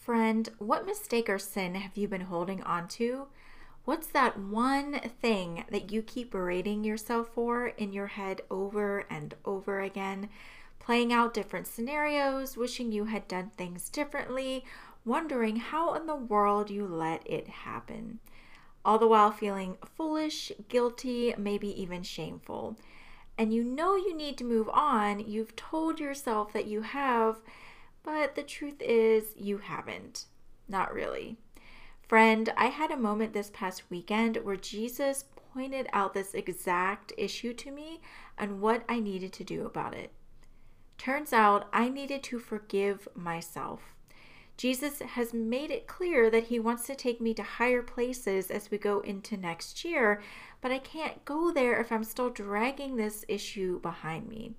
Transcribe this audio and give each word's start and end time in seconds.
Friend, 0.00 0.48
what 0.56 0.86
mistake 0.86 1.28
or 1.28 1.38
sin 1.38 1.74
have 1.74 1.94
you 1.94 2.08
been 2.08 2.22
holding 2.22 2.62
on 2.62 2.88
to? 2.88 3.26
What's 3.84 4.06
that 4.06 4.38
one 4.38 4.98
thing 5.20 5.64
that 5.70 5.92
you 5.92 6.00
keep 6.00 6.30
berating 6.30 6.84
yourself 6.84 7.28
for 7.34 7.66
in 7.66 7.92
your 7.92 8.06
head 8.06 8.40
over 8.50 9.04
and 9.10 9.34
over 9.44 9.80
again? 9.80 10.30
Playing 10.78 11.12
out 11.12 11.34
different 11.34 11.66
scenarios, 11.66 12.56
wishing 12.56 12.90
you 12.90 13.04
had 13.04 13.28
done 13.28 13.50
things 13.58 13.90
differently, 13.90 14.64
wondering 15.04 15.56
how 15.56 15.92
in 15.92 16.06
the 16.06 16.16
world 16.16 16.70
you 16.70 16.86
let 16.86 17.22
it 17.28 17.48
happen. 17.48 18.20
All 18.82 18.98
the 18.98 19.06
while 19.06 19.30
feeling 19.30 19.76
foolish, 19.98 20.50
guilty, 20.70 21.34
maybe 21.36 21.78
even 21.80 22.04
shameful. 22.04 22.78
And 23.36 23.52
you 23.52 23.62
know 23.62 23.96
you 23.96 24.16
need 24.16 24.38
to 24.38 24.44
move 24.44 24.70
on. 24.70 25.20
You've 25.20 25.54
told 25.56 26.00
yourself 26.00 26.54
that 26.54 26.66
you 26.66 26.80
have, 26.80 27.42
but 28.02 28.34
the 28.34 28.42
truth 28.42 28.80
is 28.80 29.34
you 29.36 29.58
haven't. 29.58 30.26
Not 30.68 30.92
really. 30.92 31.36
Friend, 32.02 32.52
I 32.56 32.66
had 32.66 32.90
a 32.90 32.96
moment 32.96 33.32
this 33.32 33.50
past 33.52 33.84
weekend 33.90 34.38
where 34.38 34.56
Jesus 34.56 35.24
pointed 35.52 35.88
out 35.92 36.14
this 36.14 36.34
exact 36.34 37.12
issue 37.16 37.52
to 37.54 37.70
me 37.70 38.00
and 38.36 38.60
what 38.60 38.84
I 38.88 39.00
needed 39.00 39.32
to 39.34 39.44
do 39.44 39.64
about 39.66 39.94
it. 39.94 40.12
Turns 40.98 41.32
out 41.32 41.68
I 41.72 41.88
needed 41.88 42.22
to 42.24 42.38
forgive 42.38 43.08
myself. 43.14 43.94
Jesus 44.56 44.98
has 44.98 45.32
made 45.32 45.70
it 45.70 45.86
clear 45.86 46.28
that 46.28 46.48
he 46.48 46.60
wants 46.60 46.86
to 46.86 46.94
take 46.94 47.18
me 47.18 47.32
to 47.32 47.42
higher 47.42 47.80
places 47.82 48.50
as 48.50 48.70
we 48.70 48.76
go 48.76 49.00
into 49.00 49.38
next 49.38 49.84
year, 49.84 50.20
but 50.60 50.70
I 50.70 50.78
can't 50.78 51.24
go 51.24 51.50
there 51.50 51.80
if 51.80 51.90
I'm 51.90 52.04
still 52.04 52.28
dragging 52.28 52.96
this 52.96 53.24
issue 53.26 53.80
behind 53.80 54.28
me. 54.28 54.52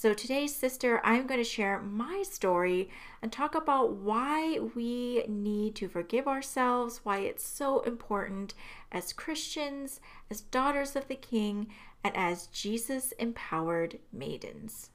So, 0.00 0.14
today, 0.14 0.46
sister, 0.46 1.00
I'm 1.02 1.26
going 1.26 1.40
to 1.40 1.44
share 1.44 1.80
my 1.80 2.22
story 2.22 2.88
and 3.20 3.32
talk 3.32 3.56
about 3.56 3.94
why 3.94 4.60
we 4.76 5.24
need 5.26 5.74
to 5.74 5.88
forgive 5.88 6.28
ourselves, 6.28 7.00
why 7.02 7.16
it's 7.18 7.44
so 7.44 7.80
important 7.80 8.54
as 8.92 9.12
Christians, 9.12 9.98
as 10.30 10.40
daughters 10.40 10.94
of 10.94 11.08
the 11.08 11.16
King, 11.16 11.66
and 12.04 12.16
as 12.16 12.46
Jesus 12.46 13.10
empowered 13.18 13.98
maidens. 14.12 14.90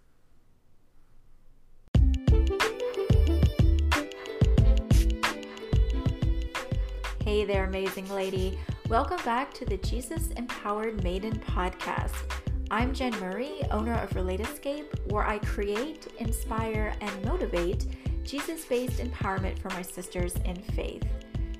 Hey 7.25 7.43
there, 7.43 7.65
amazing 7.65 8.09
lady. 8.09 8.57
Welcome 8.87 9.19
back 9.25 9.53
to 9.55 9.65
the 9.65 9.79
Jesus 9.79 10.29
Empowered 10.37 11.03
Maiden 11.03 11.37
podcast. 11.39 12.42
I'm 12.73 12.91
Jen 12.91 13.13
Murray, 13.19 13.61
owner 13.69 13.93
of 13.93 14.15
Relate 14.15 14.39
Escape, 14.39 14.91
where 15.11 15.27
I 15.27 15.37
create, 15.37 16.07
inspire, 16.17 16.95
and 17.01 17.23
motivate 17.23 17.85
Jesus 18.23 18.65
based 18.65 18.97
empowerment 18.97 19.59
for 19.59 19.69
my 19.69 19.83
sisters 19.83 20.33
in 20.43 20.55
faith. 20.55 21.03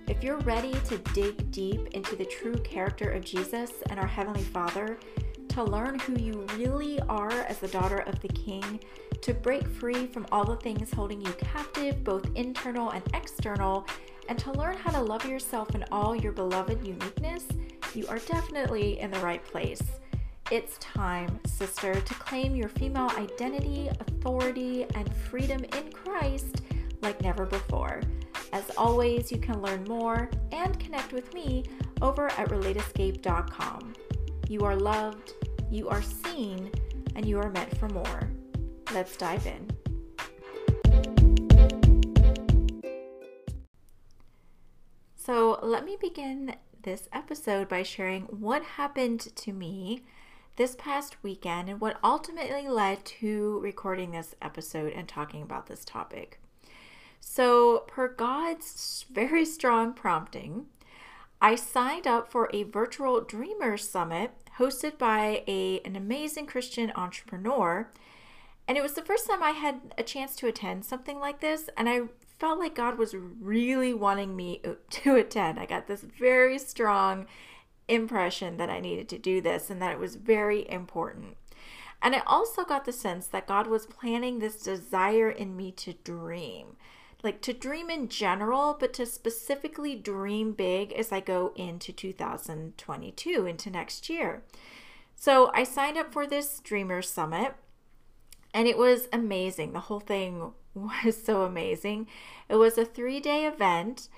If 0.07 0.23
you're 0.23 0.39
ready 0.39 0.73
to 0.73 0.97
dig 1.13 1.51
deep 1.51 1.89
into 1.89 2.15
the 2.15 2.25
true 2.25 2.55
character 2.55 3.11
of 3.11 3.23
Jesus 3.23 3.73
and 3.91 3.99
our 3.99 4.07
Heavenly 4.07 4.41
Father, 4.41 4.97
to 5.49 5.63
learn 5.63 5.99
who 5.99 6.15
you 6.19 6.47
really 6.57 6.99
are 7.01 7.31
as 7.31 7.59
the 7.59 7.67
daughter 7.67 7.99
of 7.99 8.19
the 8.21 8.29
King, 8.29 8.79
to 9.21 9.35
break 9.35 9.67
free 9.67 10.07
from 10.07 10.25
all 10.31 10.45
the 10.45 10.55
things 10.55 10.91
holding 10.91 11.21
you 11.21 11.31
captive, 11.33 12.03
both 12.03 12.25
internal 12.33 12.89
and 12.89 13.03
external, 13.13 13.85
and 14.29 14.39
to 14.39 14.51
learn 14.53 14.77
how 14.77 14.89
to 14.89 14.99
love 14.99 15.29
yourself 15.29 15.75
in 15.75 15.85
all 15.91 16.15
your 16.15 16.31
beloved 16.31 16.83
uniqueness, 16.83 17.45
you 17.93 18.07
are 18.07 18.17
definitely 18.17 18.99
in 18.99 19.11
the 19.11 19.19
right 19.19 19.45
place. 19.45 19.83
It's 20.51 20.77
time, 20.79 21.39
sister, 21.45 21.93
to 21.93 22.13
claim 22.15 22.53
your 22.53 22.67
female 22.67 23.09
identity, 23.17 23.87
authority, 23.87 24.85
and 24.93 25.11
freedom 25.15 25.63
in 25.63 25.91
Christ 25.91 26.61
like 27.01 27.21
never 27.21 27.45
before. 27.45 28.01
As 28.51 28.69
always, 28.77 29.31
you 29.31 29.39
can 29.39 29.61
learn 29.61 29.85
more 29.85 30.29
and 30.51 30.77
connect 30.79 31.13
with 31.13 31.33
me 31.33 31.63
over 32.01 32.27
at 32.27 32.49
relateescape.com. 32.49 33.93
You 34.49 34.61
are 34.65 34.75
loved, 34.75 35.33
you 35.71 35.87
are 35.87 36.01
seen, 36.01 36.69
and 37.15 37.25
you 37.25 37.39
are 37.39 37.49
meant 37.49 37.75
for 37.77 37.87
more. 37.89 38.29
Let's 38.93 39.15
dive 39.15 39.47
in. 39.47 39.71
So, 45.15 45.57
let 45.63 45.85
me 45.85 45.97
begin 45.99 46.57
this 46.83 47.07
episode 47.13 47.69
by 47.69 47.81
sharing 47.83 48.23
what 48.23 48.61
happened 48.61 49.21
to 49.37 49.53
me 49.53 50.03
this 50.55 50.75
past 50.75 51.17
weekend 51.23 51.69
and 51.69 51.81
what 51.81 51.97
ultimately 52.03 52.67
led 52.67 53.03
to 53.05 53.59
recording 53.59 54.11
this 54.11 54.35
episode 54.41 54.93
and 54.93 55.07
talking 55.07 55.41
about 55.41 55.67
this 55.67 55.83
topic. 55.83 56.39
So, 57.19 57.85
per 57.87 58.09
God's 58.09 59.05
very 59.11 59.45
strong 59.45 59.93
prompting, 59.93 60.67
I 61.41 61.55
signed 61.55 62.05
up 62.05 62.31
for 62.31 62.49
a 62.53 62.63
virtual 62.63 63.21
Dreamer 63.21 63.77
Summit 63.77 64.31
hosted 64.59 64.97
by 64.97 65.43
a, 65.47 65.79
an 65.83 65.95
amazing 65.95 66.45
Christian 66.45 66.91
entrepreneur. 66.95 67.89
And 68.67 68.77
it 68.77 68.81
was 68.81 68.93
the 68.93 69.01
first 69.01 69.27
time 69.27 69.41
I 69.41 69.51
had 69.51 69.93
a 69.97 70.03
chance 70.03 70.35
to 70.37 70.47
attend 70.47 70.85
something 70.85 71.19
like 71.19 71.41
this, 71.41 71.69
and 71.75 71.89
I 71.89 72.03
felt 72.39 72.59
like 72.59 72.75
God 72.75 72.97
was 72.97 73.15
really 73.15 73.93
wanting 73.93 74.35
me 74.35 74.61
to 74.89 75.15
attend. 75.15 75.59
I 75.59 75.65
got 75.65 75.87
this 75.87 76.01
very 76.01 76.59
strong 76.59 77.25
impression 77.87 78.57
that 78.57 78.69
I 78.69 78.79
needed 78.79 79.09
to 79.09 79.17
do 79.17 79.41
this 79.41 79.69
and 79.69 79.81
that 79.81 79.93
it 79.93 79.99
was 79.99 80.15
very 80.15 80.69
important. 80.69 81.37
And 82.01 82.15
I 82.15 82.21
also 82.27 82.65
got 82.65 82.85
the 82.85 82.91
sense 82.91 83.27
that 83.27 83.47
God 83.47 83.67
was 83.67 83.85
planting 83.85 84.39
this 84.39 84.61
desire 84.61 85.29
in 85.29 85.55
me 85.55 85.71
to 85.73 85.93
dream. 85.93 86.75
Like 87.23 87.41
to 87.41 87.53
dream 87.53 87.89
in 87.89 88.09
general, 88.09 88.75
but 88.77 88.93
to 88.95 89.05
specifically 89.05 89.95
dream 89.95 90.51
big 90.51 90.91
as 90.91 91.13
I 91.13 91.21
go 91.21 91.53
into 91.55 91.93
2022, 91.93 93.45
into 93.45 93.69
next 93.69 94.09
year. 94.09 94.43
So 95.15 95.49
I 95.53 95.63
signed 95.63 95.97
up 95.97 96.11
for 96.11 96.27
this 96.27 96.59
Dreamer 96.59 97.01
Summit 97.01 97.55
and 98.53 98.67
it 98.67 98.77
was 98.77 99.07
amazing. 99.11 99.71
The 99.71 99.79
whole 99.79 100.01
thing 100.01 100.51
was 100.73 101.23
so 101.23 101.43
amazing. 101.43 102.07
It 102.49 102.55
was 102.55 102.77
a 102.77 102.83
three 102.85 103.21
day 103.21 103.45
event 103.45 104.09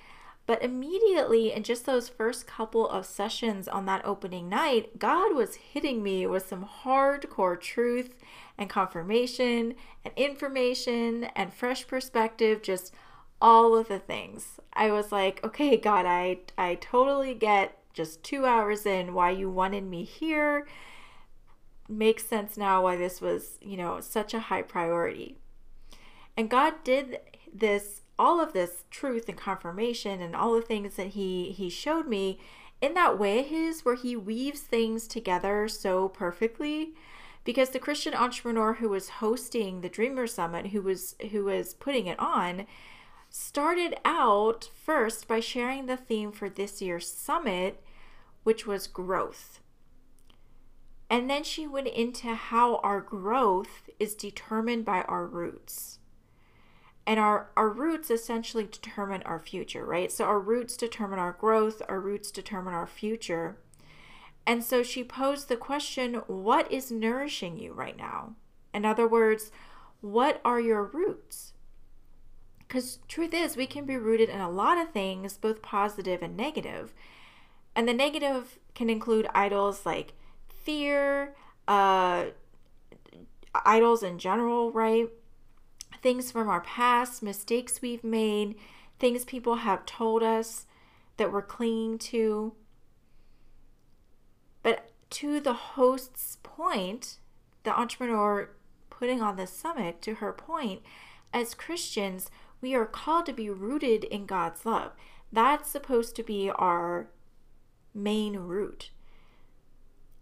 but 0.47 0.63
immediately, 0.63 1.51
in 1.51 1.63
just 1.63 1.85
those 1.85 2.07
first 2.07 2.45
couple 2.45 2.88
of 2.88 3.06
sessions 3.06 3.67
on 3.67 3.85
that 3.88 4.06
opening 4.06 4.47
night, 4.47 5.00
God 5.00 5.35
was 5.35 5.56
hitting 5.56 6.03
me 6.03 6.28
with 6.28 6.47
some 6.47 6.67
hardcore 6.83 7.59
truth 7.59 8.16
and 8.57 8.69
confirmation 8.69 9.73
and 10.03 10.13
information 10.16 11.25
and 11.35 11.51
fresh 11.51 11.88
perspective, 11.88 12.61
just 12.61 12.94
all 13.41 13.75
of 13.75 13.88
the 13.88 13.97
things. 13.97 14.59
I 14.73 14.91
was 14.91 15.11
like, 15.11 15.44
okay, 15.44 15.78
God, 15.78 16.06
I, 16.06 16.39
I 16.57 16.75
totally 16.75 17.33
get 17.33 17.77
just 17.94 18.23
two 18.23 18.45
hours 18.45 18.85
in 18.85 19.13
why 19.13 19.31
you 19.31 19.50
wanted 19.50 19.85
me 19.85 20.03
here. 20.03 20.67
Makes 21.89 22.27
sense 22.27 22.56
now 22.56 22.83
why 22.83 22.97
this 22.97 23.19
was, 23.19 23.57
you 23.62 23.77
know, 23.77 24.00
such 24.00 24.33
a 24.33 24.41
high 24.41 24.62
priority. 24.62 25.38
And 26.38 26.50
God 26.50 26.75
did 26.83 27.19
this 27.51 28.01
all 28.18 28.40
of 28.40 28.53
this 28.53 28.86
truth 28.90 29.28
and 29.28 29.38
confirmation 29.38 30.22
and 30.22 30.36
all 30.36 30.53
the 30.53 30.62
things 30.62 30.96
that 30.96 31.08
he 31.08 31.52
he 31.52 31.70
showed 31.70 32.08
me 32.08 32.40
in 32.81 32.94
that 32.94 33.20
way 33.20 33.40
of 33.40 33.48
his 33.48 33.84
where 33.84 33.96
he 33.96 34.16
weaves 34.16 34.62
things 34.62 35.08
together 35.08 35.68
so 35.68 36.09
perfectly 36.09 36.94
because 37.44 37.70
the 37.70 37.80
Christian 37.80 38.14
entrepreneur 38.14 38.75
who 38.75 38.90
was 38.90 39.09
hosting 39.09 39.81
the 39.81 39.90
Dreamer 39.90 40.28
Summit 40.28 40.68
who 40.68 40.81
was 40.81 41.16
who 41.31 41.46
was 41.46 41.74
putting 41.74 42.08
it 42.08 42.20
on 42.20 42.66
started 43.30 43.96
out 44.06 44.70
first 44.74 45.28
by 45.28 45.40
sharing 45.40 45.86
the 45.86 45.98
theme 45.98 46.31
for 46.31 46.50
this 46.50 46.81
year's 46.81 47.12
summit 47.12 47.84
which 48.44 48.66
was 48.66 48.88
growth. 48.88 49.59
And 51.09 51.30
then 51.30 51.44
she 51.44 51.68
went 51.68 51.88
into 51.88 52.34
how 52.34 52.78
our 52.78 53.02
growth 53.02 53.90
is 54.00 54.16
determined 54.16 54.86
by 54.86 55.02
our 55.04 55.25
roots 55.25 56.00
and 57.08 57.20
our 57.20 57.50
our 57.56 57.70
roots 57.70 58.10
essentially 58.10 58.63
determine 58.66 59.22
our 59.24 59.40
future 59.40 59.86
right? 59.86 60.12
So 60.12 60.25
our 60.25 60.40
roots 60.40 60.75
determine 60.78 61.19
our 61.19 61.34
growth 61.34 61.81
our 61.88 62.00
roots 62.00 62.31
determine 62.31 62.74
our 62.74 62.88
future. 62.88 63.57
And 64.48 64.63
so 64.63 64.84
she 64.84 65.04
posed 65.04 65.48
the 65.50 65.57
question 65.57 66.16
what 66.28 66.72
is 66.72 66.92
nourishing 66.92 67.57
you 67.57 67.74
right 67.74 67.98
now? 67.98 68.36
In 68.74 68.86
other 68.86 69.07
words 69.07 69.52
what 70.02 70.42
are 70.46 70.60
your 70.60 70.84
roots? 70.84 71.54
Because 72.60 73.00
truth 73.08 73.34
is 73.34 73.56
we 73.56 73.68
can 73.68 73.86
be 73.86 73.98
rooted 73.98 74.30
in 74.30 74.40
a 74.40 74.50
lot 74.50 74.78
of 74.78 74.92
things 74.92 75.38
both 75.38 75.62
positive 75.62 76.22
and 76.22 76.36
negative. 76.36 76.94
and 77.75 77.88
the 77.88 77.94
negative 77.94 78.60
can 78.74 78.90
include 78.90 79.28
idols 79.34 79.86
like 79.86 80.13
fear 80.48 81.36
uh 81.68 82.25
idols 83.66 84.04
in 84.04 84.18
general 84.19 84.72
right 84.72 85.10
things 86.06 86.30
from 86.30 86.48
our 86.48 86.62
past, 86.62 87.24
mistakes 87.24 87.81
we've 87.81 88.04
made, 88.04 88.54
things 89.00 89.25
people 89.25 89.56
have 89.56 89.88
told 89.88 90.22
us 90.22 90.68
that 91.18 91.34
we're 91.34 91.42
clinging 91.42 91.98
to. 91.98 92.54
But 94.62 94.92
to 95.10 95.40
the 95.40 95.54
host's 95.54 96.38
point, 96.44 97.18
the 97.63 97.75
entrepreneur 97.75 98.52
putting 98.92 99.24
on 99.24 99.36
the 99.36 99.48
summit, 99.48 100.00
to 100.04 100.13
her 100.16 100.31
point, 100.31 100.84
as 101.34 101.56
Christians, 101.56 102.30
we 102.62 102.75
are 102.75 102.86
called 102.86 103.25
to 103.25 103.34
be 103.34 103.50
rooted 103.50 104.04
in 104.04 104.28
God's 104.28 104.63
love. 104.63 104.92
That's 105.31 105.72
supposed 105.72 106.16
to 106.18 106.24
be 106.24 106.51
our 106.51 107.08
main 107.96 108.38
root 108.38 108.92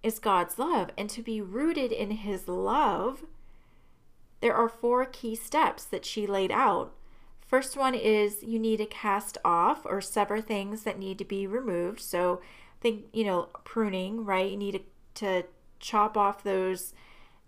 is 0.01 0.19
God's 0.19 0.57
love 0.57 0.91
and 0.97 1.09
to 1.09 1.21
be 1.21 1.41
rooted 1.41 1.91
in 1.91 2.11
his 2.11 2.47
love 2.47 3.25
there 4.43 4.53
are 4.53 4.67
four 4.67 5.05
key 5.05 5.35
steps 5.35 5.85
that 5.85 6.03
she 6.03 6.27
laid 6.27 6.51
out. 6.51 6.93
First 7.39 7.77
one 7.77 7.95
is 7.95 8.43
you 8.43 8.59
need 8.59 8.75
to 8.75 8.85
cast 8.85 9.37
off 9.45 9.85
or 9.85 10.01
sever 10.01 10.41
things 10.41 10.83
that 10.83 10.99
need 10.99 11.17
to 11.19 11.23
be 11.23 11.47
removed. 11.47 12.01
So 12.01 12.41
think, 12.81 13.05
you 13.13 13.23
know, 13.23 13.47
pruning, 13.63 14.25
right? 14.25 14.51
You 14.51 14.57
need 14.57 14.83
to, 15.15 15.45
chop 15.79 16.17
off 16.17 16.43
those 16.43 16.93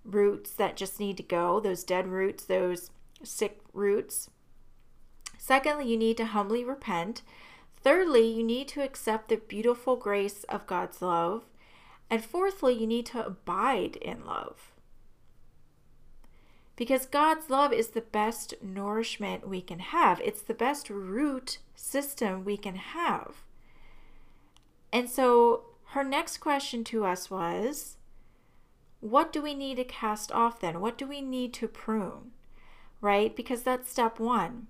roots 0.06 0.52
that 0.52 0.78
just 0.78 0.98
need 0.98 1.18
to 1.18 1.24
go, 1.24 1.60
those 1.60 1.84
dead 1.84 2.08
roots, 2.08 2.46
those 2.46 2.92
sick 3.24 3.60
roots. 3.74 4.30
Secondly, 5.38 5.90
you 5.90 5.98
need 5.98 6.16
to 6.16 6.26
humbly 6.26 6.64
repent. 6.64 7.24
Thirdly, 7.82 8.26
you 8.26 8.44
need 8.44 8.70
to 8.70 8.84
accept 8.84 9.28
the 9.28 9.36
beautiful 9.36 9.98
grace 9.98 10.46
of 10.46 10.66
God's 10.66 11.02
love. 11.02 11.44
And 12.10 12.24
fourthly, 12.24 12.74
you 12.74 12.88
need 12.88 13.06
to 13.08 13.26
abide 13.26 13.98
in 13.98 14.26
love. 14.26 14.75
Because 16.76 17.06
God's 17.06 17.50
love 17.50 17.72
is 17.72 17.90
the 17.90 18.02
best 18.02 18.54
nourishment 18.62 19.48
we 19.48 19.62
can 19.62 19.80
have, 19.80 20.20
it's 20.22 20.42
the 20.42 20.54
best 20.54 20.90
root 20.90 21.60
system 21.76 22.44
we 22.44 22.58
can 22.58 22.76
have. 22.76 23.44
And 24.92 25.10
so 25.10 25.64
her 25.90 26.04
next 26.04 26.38
question 26.38 26.84
to 26.86 27.06
us 27.06 27.30
was 27.30 27.98
what 29.00 29.32
do 29.32 29.42
we 29.42 29.54
need 29.54 29.76
to 29.76 29.84
cast 29.84 30.32
off 30.32 30.60
then? 30.60 30.82
What 30.82 30.98
do 30.98 31.06
we 31.06 31.22
need 31.22 31.54
to 31.56 31.68
prune? 31.68 32.32
Right? 33.02 33.36
Because 33.36 33.64
that's 33.64 33.92
step 33.92 34.20
one. 34.20 34.68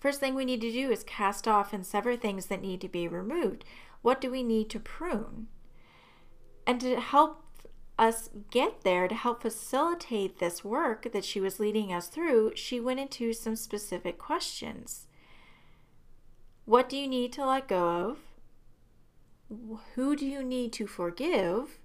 First 0.00 0.20
thing 0.20 0.34
we 0.34 0.44
need 0.44 0.60
to 0.62 0.72
do 0.72 0.90
is 0.90 1.04
cast 1.04 1.46
off 1.46 1.72
and 1.72 1.84
sever 1.84 2.16
things 2.16 2.46
that 2.46 2.62
need 2.62 2.80
to 2.80 2.88
be 2.88 3.06
removed. 3.06 3.64
What 4.02 4.20
do 4.20 4.30
we 4.30 4.42
need 4.42 4.70
to 4.70 4.80
prune? 4.80 5.48
And 6.66 6.80
to 6.80 7.00
help 7.00 7.43
us 7.98 8.30
get 8.50 8.82
there, 8.82 9.06
to 9.06 9.14
help 9.14 9.42
facilitate 9.42 10.38
this 10.38 10.64
work 10.64 11.12
that 11.12 11.24
she 11.24 11.40
was 11.40 11.60
leading 11.60 11.92
us 11.92 12.08
through, 12.08 12.52
she 12.56 12.80
went 12.80 13.00
into 13.00 13.32
some 13.32 13.56
specific 13.56 14.18
questions. 14.18 15.06
What 16.64 16.88
do 16.88 16.96
you 16.96 17.06
need 17.06 17.32
to 17.34 17.46
let 17.46 17.68
go 17.68 17.88
of? 19.50 19.78
Who 19.94 20.16
do 20.16 20.26
you 20.26 20.42
need 20.42 20.72
to 20.74 20.86
forgive? 20.86 21.78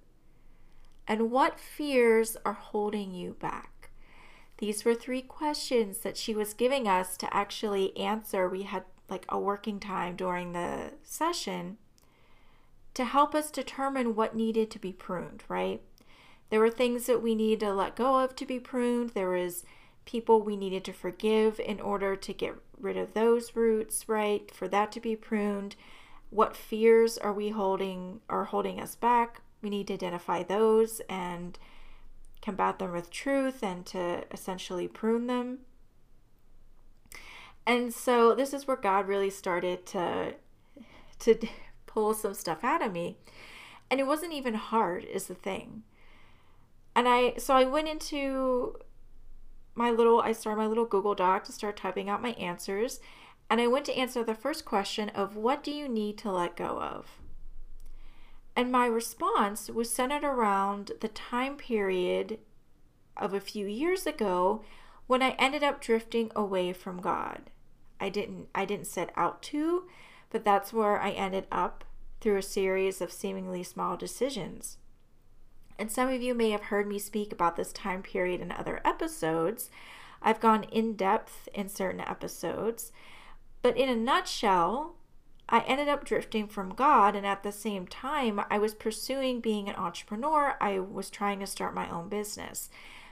And 1.06 1.30
what 1.30 1.60
fears 1.60 2.36
are 2.44 2.54
holding 2.54 3.14
you 3.14 3.36
back? 3.38 3.90
These 4.58 4.84
were 4.84 4.94
three 4.94 5.22
questions 5.22 5.98
that 5.98 6.16
she 6.16 6.34
was 6.34 6.54
giving 6.54 6.86
us 6.86 7.16
to 7.18 7.34
actually 7.34 7.96
answer. 7.96 8.48
We 8.48 8.62
had 8.62 8.84
like 9.08 9.24
a 9.28 9.38
working 9.38 9.80
time 9.80 10.16
during 10.16 10.52
the 10.52 10.92
session 11.02 11.78
to 12.94 13.04
help 13.04 13.34
us 13.34 13.50
determine 13.50 14.14
what 14.14 14.36
needed 14.36 14.70
to 14.70 14.78
be 14.78 14.92
pruned, 14.92 15.44
right? 15.48 15.80
There 16.50 16.60
were 16.60 16.70
things 16.70 17.06
that 17.06 17.22
we 17.22 17.34
needed 17.34 17.60
to 17.60 17.72
let 17.72 17.96
go 17.96 18.18
of 18.18 18.34
to 18.36 18.44
be 18.44 18.58
pruned. 18.58 19.10
There 19.10 19.30
was 19.30 19.64
people 20.04 20.42
we 20.42 20.56
needed 20.56 20.84
to 20.84 20.92
forgive 20.92 21.60
in 21.60 21.80
order 21.80 22.16
to 22.16 22.32
get 22.32 22.56
rid 22.78 22.96
of 22.96 23.14
those 23.14 23.54
roots, 23.54 24.08
right? 24.08 24.50
For 24.52 24.66
that 24.68 24.90
to 24.92 25.00
be 25.00 25.14
pruned. 25.14 25.76
What 26.30 26.56
fears 26.56 27.16
are 27.18 27.32
we 27.32 27.50
holding 27.50 28.20
are 28.28 28.44
holding 28.44 28.80
us 28.80 28.96
back? 28.96 29.42
We 29.62 29.70
need 29.70 29.86
to 29.88 29.94
identify 29.94 30.42
those 30.42 31.00
and 31.08 31.58
combat 32.42 32.78
them 32.78 32.92
with 32.92 33.10
truth 33.10 33.62
and 33.62 33.84
to 33.86 34.24
essentially 34.32 34.88
prune 34.88 35.26
them. 35.26 35.58
And 37.66 37.92
so 37.92 38.34
this 38.34 38.52
is 38.52 38.66
where 38.66 38.76
God 38.76 39.06
really 39.06 39.30
started 39.30 39.86
to 39.86 40.34
to 41.20 41.38
pull 41.86 42.14
some 42.14 42.34
stuff 42.34 42.64
out 42.64 42.82
of 42.82 42.92
me. 42.92 43.18
And 43.90 44.00
it 44.00 44.06
wasn't 44.06 44.32
even 44.32 44.54
hard 44.54 45.04
is 45.04 45.26
the 45.26 45.34
thing. 45.34 45.82
And 46.94 47.08
I 47.08 47.34
so 47.38 47.54
I 47.54 47.64
went 47.64 47.88
into 47.88 48.78
my 49.74 49.90
little 49.90 50.20
I 50.20 50.32
started 50.32 50.58
my 50.58 50.66
little 50.66 50.84
Google 50.84 51.14
Doc 51.14 51.44
to 51.44 51.52
start 51.52 51.76
typing 51.76 52.08
out 52.08 52.22
my 52.22 52.32
answers 52.32 53.00
and 53.50 53.60
I 53.60 53.66
went 53.66 53.84
to 53.86 53.98
answer 53.98 54.22
the 54.22 54.34
first 54.34 54.64
question 54.64 55.08
of 55.08 55.34
what 55.34 55.64
do 55.64 55.72
you 55.72 55.88
need 55.88 56.16
to 56.18 56.30
let 56.30 56.56
go 56.56 56.80
of? 56.80 57.20
And 58.54 58.70
my 58.70 58.86
response 58.86 59.68
was 59.68 59.92
centered 59.92 60.22
around 60.22 60.92
the 61.00 61.08
time 61.08 61.56
period 61.56 62.38
of 63.16 63.34
a 63.34 63.40
few 63.40 63.66
years 63.66 64.06
ago 64.06 64.62
when 65.08 65.22
I 65.22 65.30
ended 65.30 65.64
up 65.64 65.80
drifting 65.80 66.30
away 66.36 66.72
from 66.72 67.00
God. 67.00 67.50
I 67.98 68.08
didn't 68.08 68.48
I 68.54 68.64
didn't 68.64 68.86
set 68.86 69.10
out 69.16 69.42
to, 69.42 69.88
but 70.30 70.44
that's 70.44 70.72
where 70.72 71.00
I 71.00 71.10
ended 71.10 71.46
up 71.50 71.84
through 72.20 72.36
a 72.36 72.42
series 72.42 73.00
of 73.00 73.10
seemingly 73.10 73.64
small 73.64 73.96
decisions. 73.96 74.78
And 75.80 75.90
some 75.90 76.10
of 76.10 76.20
you 76.20 76.34
may 76.34 76.50
have 76.50 76.64
heard 76.64 76.86
me 76.86 76.98
speak 76.98 77.32
about 77.32 77.56
this 77.56 77.72
time 77.72 78.02
period 78.02 78.42
in 78.42 78.52
other 78.52 78.82
episodes. 78.84 79.70
I've 80.20 80.38
gone 80.38 80.64
in 80.64 80.94
depth 80.94 81.48
in 81.54 81.70
certain 81.70 82.02
episodes, 82.02 82.92
but 83.62 83.78
in 83.78 83.88
a 83.88 83.96
nutshell, 83.96 84.96
I 85.48 85.60
ended 85.60 85.88
up 85.88 86.04
drifting 86.04 86.46
from 86.46 86.74
God, 86.74 87.16
and 87.16 87.26
at 87.26 87.42
the 87.42 87.50
same 87.50 87.86
time, 87.86 88.42
I 88.50 88.58
was 88.58 88.74
pursuing 88.74 89.40
being 89.40 89.70
an 89.70 89.74
entrepreneur. 89.76 90.54
I 90.60 90.78
was 90.78 91.08
trying 91.08 91.40
to 91.40 91.46
start 91.46 91.74
my 91.74 91.90
own 91.90 92.10
business. 92.10 92.68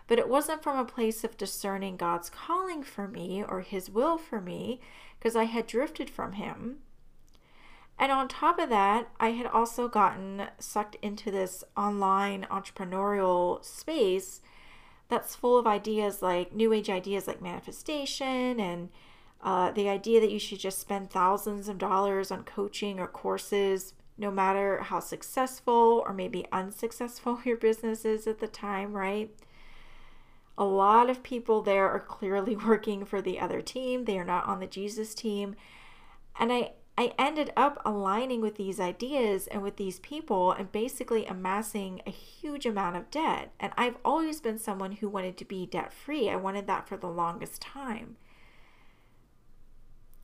But 0.07 0.19
it 0.19 0.29
wasn't 0.29 0.63
from 0.63 0.79
a 0.79 0.85
place 0.85 1.25
of 1.25 1.39
discerning 1.39 1.97
God's 1.97 2.29
calling 2.31 2.83
for 2.83 3.09
me 3.09 3.43
or 3.43 3.63
His 3.63 3.91
will 3.91 4.19
for 4.19 4.43
me, 4.43 4.81
because 5.19 5.35
I 5.35 5.45
had 5.45 5.67
drifted 5.67 6.11
from 6.11 6.35
Him. 6.35 6.81
And 7.99 8.13
on 8.13 8.29
top 8.29 8.59
of 8.59 8.69
that, 8.69 9.09
I 9.19 9.31
had 9.31 9.47
also 9.47 9.89
gotten 9.89 10.49
sucked 10.59 10.97
into 11.03 11.31
this 11.31 11.65
online 11.77 12.47
entrepreneurial 12.51 13.65
space 13.65 14.41
that's 15.09 15.35
full 15.35 15.59
of 15.59 15.67
ideas 15.67 16.23
like 16.23 16.55
new 16.55 16.73
age 16.73 16.91
ideas 16.91 17.27
like 17.27 17.43
manifestation 17.43 18.61
and 18.61 18.91
uh, 19.43 19.71
the 19.71 19.89
idea 19.89 20.21
that 20.21 20.31
you 20.31 20.39
should 20.39 20.59
just 20.59 20.79
spend 20.79 21.11
thousands 21.11 21.69
of 21.69 21.79
dollars 21.79 22.31
on 22.31 22.43
coaching 22.43 22.99
or 22.99 23.07
courses, 23.07 23.95
no 24.17 24.31
matter 24.31 24.79
how 24.83 24.99
successful 24.99 26.03
or 26.05 26.13
maybe 26.13 26.45
unsuccessful 26.51 27.41
your 27.45 27.57
business 27.57 28.05
is 28.05 28.27
at 28.27 28.41
the 28.41 28.49
time, 28.49 28.93
right? 28.93 29.31
A 30.57 30.65
lot 30.65 31.09
of 31.09 31.23
people 31.23 31.63
there 31.63 31.89
are 31.89 32.01
clearly 32.01 32.57
working 32.67 33.05
for 33.05 33.23
the 33.23 33.39
other 33.39 33.61
team. 33.61 34.05
They 34.05 34.19
are 34.19 34.25
not 34.25 34.47
on 34.47 34.61
the 34.61 34.67
Jesus 34.67 35.15
team. 35.15 35.55
And 36.39 36.53
I, 36.53 36.73
I 36.99 37.13
ended 37.17 37.53
up 37.57 37.81
aligning 37.85 38.41
with 38.41 38.57
these 38.57 38.81
ideas 38.81 39.47
and 39.47 39.63
with 39.63 39.77
these 39.77 40.01
people 40.01 40.51
and 40.51 40.73
basically 40.73 41.25
amassing 41.27 42.03
a 42.05 42.11
huge 42.11 42.67
amount 42.67 42.97
of 42.97 43.09
debt. 43.09 43.53
And 43.61 43.73
I've 43.77 43.99
always 44.05 44.41
been 44.41 44.59
someone 44.59 44.91
who 44.91 45.09
wanted 45.09 45.37
to 45.37 45.45
be 45.45 45.65
debt 45.65 45.93
free. 45.93 46.29
I 46.29 46.35
wanted 46.35 46.67
that 46.67 46.89
for 46.89 46.97
the 46.97 47.07
longest 47.07 47.63
time. 47.63 48.17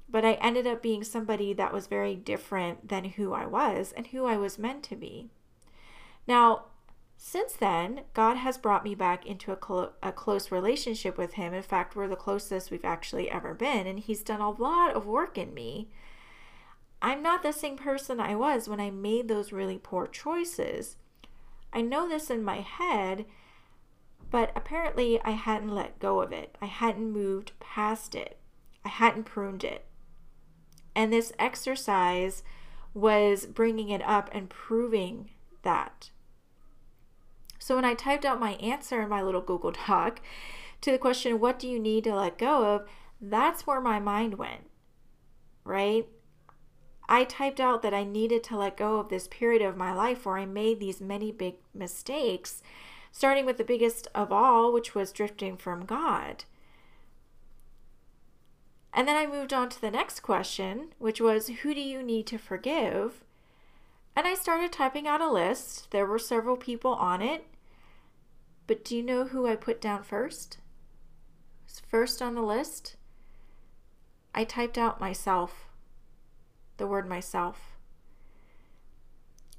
But 0.08 0.24
I 0.24 0.32
ended 0.32 0.66
up 0.66 0.82
being 0.82 1.04
somebody 1.04 1.52
that 1.52 1.72
was 1.72 1.86
very 1.86 2.16
different 2.16 2.88
than 2.88 3.04
who 3.04 3.32
I 3.32 3.46
was 3.46 3.92
and 3.96 4.08
who 4.08 4.26
I 4.26 4.36
was 4.36 4.58
meant 4.58 4.82
to 4.84 4.96
be. 4.96 5.30
Now, 6.26 6.64
since 7.16 7.52
then, 7.52 8.00
God 8.14 8.36
has 8.38 8.58
brought 8.58 8.82
me 8.82 8.96
back 8.96 9.24
into 9.24 9.52
a, 9.52 9.56
clo- 9.56 9.92
a 10.02 10.10
close 10.10 10.50
relationship 10.50 11.16
with 11.16 11.34
Him. 11.34 11.54
In 11.54 11.62
fact, 11.62 11.94
we're 11.94 12.08
the 12.08 12.16
closest 12.16 12.72
we've 12.72 12.84
actually 12.84 13.30
ever 13.30 13.54
been, 13.54 13.86
and 13.86 14.00
He's 14.00 14.24
done 14.24 14.40
a 14.40 14.50
lot 14.50 14.96
of 14.96 15.06
work 15.06 15.38
in 15.38 15.54
me. 15.54 15.88
I'm 17.02 17.22
not 17.22 17.42
the 17.42 17.52
same 17.52 17.76
person 17.76 18.20
I 18.20 18.34
was 18.34 18.68
when 18.68 18.80
I 18.80 18.90
made 18.90 19.28
those 19.28 19.52
really 19.52 19.78
poor 19.78 20.06
choices. 20.06 20.96
I 21.72 21.80
know 21.80 22.08
this 22.08 22.30
in 22.30 22.42
my 22.42 22.60
head, 22.60 23.26
but 24.30 24.52
apparently 24.56 25.20
I 25.22 25.32
hadn't 25.32 25.74
let 25.74 25.98
go 25.98 26.20
of 26.20 26.32
it. 26.32 26.56
I 26.62 26.66
hadn't 26.66 27.12
moved 27.12 27.52
past 27.60 28.14
it. 28.14 28.38
I 28.84 28.88
hadn't 28.88 29.24
pruned 29.24 29.64
it. 29.64 29.84
And 30.94 31.12
this 31.12 31.32
exercise 31.38 32.42
was 32.94 33.46
bringing 33.46 33.90
it 33.90 34.02
up 34.02 34.30
and 34.32 34.48
proving 34.48 35.30
that. 35.62 36.10
So 37.58 37.76
when 37.76 37.84
I 37.84 37.94
typed 37.94 38.24
out 38.24 38.38
my 38.38 38.52
answer 38.54 39.02
in 39.02 39.08
my 39.08 39.22
little 39.22 39.40
Google 39.40 39.72
Doc 39.86 40.20
to 40.80 40.92
the 40.92 40.98
question, 40.98 41.40
What 41.40 41.58
do 41.58 41.68
you 41.68 41.80
need 41.80 42.04
to 42.04 42.14
let 42.14 42.38
go 42.38 42.64
of? 42.74 42.86
that's 43.20 43.66
where 43.66 43.80
my 43.80 43.98
mind 43.98 44.34
went, 44.34 44.68
right? 45.64 46.06
I 47.08 47.24
typed 47.24 47.60
out 47.60 47.82
that 47.82 47.94
I 47.94 48.04
needed 48.04 48.42
to 48.44 48.56
let 48.56 48.76
go 48.76 48.98
of 48.98 49.08
this 49.08 49.28
period 49.28 49.62
of 49.62 49.76
my 49.76 49.92
life 49.92 50.24
where 50.24 50.38
I 50.38 50.46
made 50.46 50.80
these 50.80 51.00
many 51.00 51.30
big 51.32 51.54
mistakes, 51.74 52.62
starting 53.12 53.44
with 53.44 53.58
the 53.58 53.64
biggest 53.64 54.08
of 54.14 54.32
all, 54.32 54.72
which 54.72 54.94
was 54.94 55.12
drifting 55.12 55.56
from 55.56 55.84
God. 55.84 56.44
And 58.92 59.08
then 59.08 59.16
I 59.16 59.26
moved 59.26 59.52
on 59.52 59.68
to 59.70 59.80
the 59.80 59.90
next 59.90 60.20
question, 60.20 60.94
which 60.98 61.20
was 61.20 61.48
Who 61.48 61.74
do 61.74 61.80
you 61.80 62.02
need 62.02 62.26
to 62.28 62.38
forgive? 62.38 63.24
And 64.16 64.26
I 64.26 64.34
started 64.34 64.72
typing 64.72 65.08
out 65.08 65.20
a 65.20 65.30
list. 65.30 65.90
There 65.90 66.06
were 66.06 66.20
several 66.20 66.56
people 66.56 66.92
on 66.94 67.20
it. 67.20 67.44
But 68.66 68.84
do 68.84 68.96
you 68.96 69.02
know 69.02 69.24
who 69.26 69.46
I 69.46 69.56
put 69.56 69.80
down 69.80 70.04
first? 70.04 70.58
First 71.88 72.22
on 72.22 72.34
the 72.34 72.42
list? 72.42 72.96
I 74.34 74.44
typed 74.44 74.78
out 74.78 75.00
myself, 75.00 75.63
the 76.76 76.86
word 76.86 77.08
myself. 77.08 77.76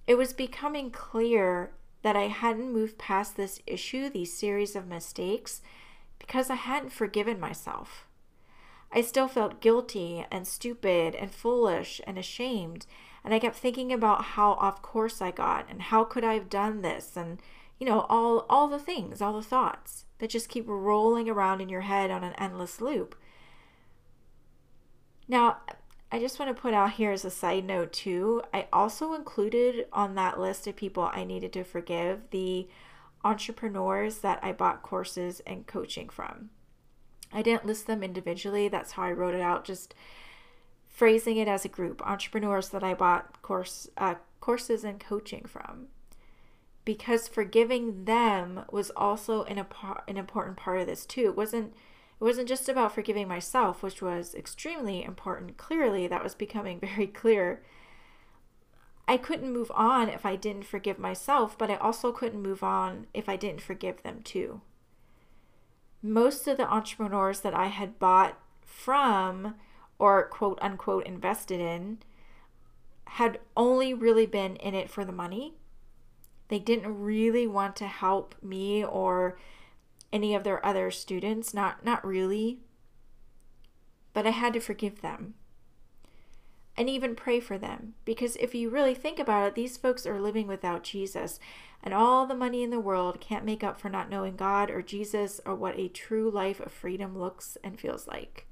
It 0.07 0.15
was 0.15 0.33
becoming 0.33 0.91
clear 0.91 1.71
that 2.03 2.15
I 2.15 2.27
hadn't 2.27 2.71
moved 2.71 2.97
past 2.97 3.35
this 3.35 3.61
issue, 3.65 4.09
these 4.09 4.31
series 4.31 4.75
of 4.75 4.87
mistakes, 4.87 5.61
because 6.19 6.49
I 6.49 6.55
hadn't 6.55 6.91
forgiven 6.91 7.39
myself. 7.39 8.05
I 8.91 9.01
still 9.01 9.27
felt 9.27 9.61
guilty 9.61 10.25
and 10.31 10.47
stupid 10.47 11.15
and 11.15 11.31
foolish 11.31 11.99
and 12.05 12.17
ashamed. 12.17 12.85
And 13.23 13.33
I 13.33 13.39
kept 13.39 13.55
thinking 13.55 13.91
about 13.91 14.23
how 14.23 14.51
off 14.53 14.81
course 14.81 15.21
I 15.21 15.31
got 15.31 15.69
and 15.69 15.81
how 15.81 16.03
could 16.03 16.23
I 16.23 16.35
have 16.35 16.49
done 16.49 16.81
this 16.81 17.17
and 17.17 17.39
you 17.79 17.85
know 17.85 18.05
all 18.07 18.45
all 18.49 18.67
the 18.67 18.79
things, 18.79 19.21
all 19.21 19.33
the 19.33 19.41
thoughts 19.41 20.05
that 20.19 20.29
just 20.29 20.47
keep 20.47 20.65
rolling 20.67 21.29
around 21.29 21.59
in 21.59 21.67
your 21.67 21.81
head 21.81 22.09
on 22.09 22.23
an 22.23 22.33
endless 22.37 22.79
loop. 22.79 23.15
Now, 25.27 25.57
I 26.15 26.19
just 26.19 26.39
want 26.39 26.55
to 26.55 26.61
put 26.61 26.73
out 26.73 26.93
here 26.93 27.11
as 27.11 27.25
a 27.25 27.29
side 27.29 27.65
note 27.65 27.91
too, 27.91 28.41
I 28.53 28.67
also 28.71 29.15
included 29.15 29.85
on 29.91 30.15
that 30.15 30.39
list 30.39 30.65
of 30.65 30.77
people 30.77 31.09
I 31.11 31.25
needed 31.25 31.51
to 31.51 31.65
forgive 31.65 32.29
the 32.29 32.69
entrepreneurs 33.25 34.19
that 34.19 34.39
I 34.41 34.53
bought 34.53 34.81
courses 34.81 35.41
and 35.45 35.67
coaching 35.67 36.07
from. 36.07 36.51
I 37.33 37.41
didn't 37.41 37.65
list 37.65 37.85
them 37.85 38.01
individually. 38.01 38.69
That's 38.69 38.93
how 38.93 39.03
I 39.03 39.11
wrote 39.11 39.33
it 39.35 39.41
out, 39.41 39.65
just 39.65 39.93
phrasing 40.87 41.35
it 41.35 41.49
as 41.49 41.65
a 41.65 41.67
group. 41.67 42.01
Entrepreneurs 42.07 42.69
that 42.69 42.81
I 42.81 42.93
bought 42.93 43.41
course 43.41 43.89
uh, 43.97 44.15
courses 44.39 44.85
and 44.85 45.01
coaching 45.01 45.43
from, 45.43 45.87
because 46.85 47.27
forgiving 47.27 48.05
them 48.05 48.63
was 48.71 48.89
also 48.95 49.43
an, 49.43 49.65
an 50.07 50.15
important 50.15 50.55
part 50.55 50.79
of 50.79 50.87
this 50.87 51.05
too. 51.05 51.25
It 51.25 51.35
wasn't 51.35 51.73
it 52.19 52.23
wasn't 52.23 52.47
just 52.47 52.69
about 52.69 52.93
forgiving 52.93 53.27
myself, 53.27 53.83
which 53.83 54.01
was 54.01 54.35
extremely 54.35 55.03
important. 55.03 55.57
Clearly, 55.57 56.07
that 56.07 56.23
was 56.23 56.35
becoming 56.35 56.79
very 56.95 57.07
clear. 57.07 57.61
I 59.07 59.17
couldn't 59.17 59.53
move 59.53 59.71
on 59.75 60.09
if 60.09 60.25
I 60.25 60.35
didn't 60.35 60.65
forgive 60.65 60.97
myself, 60.97 61.57
but 61.57 61.69
I 61.69 61.75
also 61.75 62.11
couldn't 62.11 62.41
move 62.41 62.63
on 62.63 63.07
if 63.13 63.29
I 63.29 63.35
didn't 63.35 63.61
forgive 63.61 64.01
them 64.01 64.21
too 64.23 64.61
most 66.05 66.47
of 66.47 66.57
the 66.57 66.71
entrepreneurs 66.71 67.39
that 67.39 67.55
I 67.55 67.67
had 67.67 67.97
bought 67.97 68.37
from 68.61 69.55
or 69.97 70.27
quote 70.27 70.59
unquote 70.61 71.05
invested 71.07 71.59
in 71.59 71.97
had 73.05 73.39
only 73.57 73.93
really 73.93 74.27
been 74.27 74.55
in 74.57 74.75
it 74.75 74.89
for 74.89 75.03
the 75.03 75.11
money. 75.11 75.55
They 76.49 76.59
didn't 76.59 77.01
really 77.01 77.47
want 77.47 77.75
to 77.77 77.87
help 77.87 78.35
me 78.43 78.85
or 78.85 79.37
any 80.11 80.35
of 80.35 80.43
their 80.43 80.65
other 80.65 80.91
students, 80.91 81.53
not 81.53 81.83
not 81.85 82.05
really. 82.05 82.59
But 84.13 84.25
I 84.25 84.31
had 84.31 84.53
to 84.53 84.59
forgive 84.59 85.01
them 85.01 85.33
and 86.77 86.89
even 86.89 87.15
pray 87.15 87.39
for 87.39 87.57
them. 87.57 87.93
Because 88.03 88.35
if 88.37 88.53
you 88.53 88.69
really 88.69 88.93
think 88.93 89.19
about 89.19 89.47
it, 89.47 89.55
these 89.55 89.77
folks 89.77 90.05
are 90.05 90.21
living 90.21 90.47
without 90.47 90.83
Jesus, 90.83 91.39
and 91.83 91.93
all 91.93 92.25
the 92.25 92.35
money 92.35 92.63
in 92.63 92.69
the 92.69 92.79
world 92.79 93.21
can't 93.21 93.45
make 93.45 93.63
up 93.63 93.79
for 93.79 93.89
not 93.89 94.09
knowing 94.09 94.35
God 94.35 94.69
or 94.69 94.81
Jesus 94.81 95.39
or 95.45 95.55
what 95.55 95.77
a 95.77 95.87
true 95.87 96.29
life 96.29 96.59
of 96.59 96.71
freedom 96.71 97.17
looks 97.17 97.57
and 97.63 97.79
feels 97.79 98.07
like. 98.07 98.47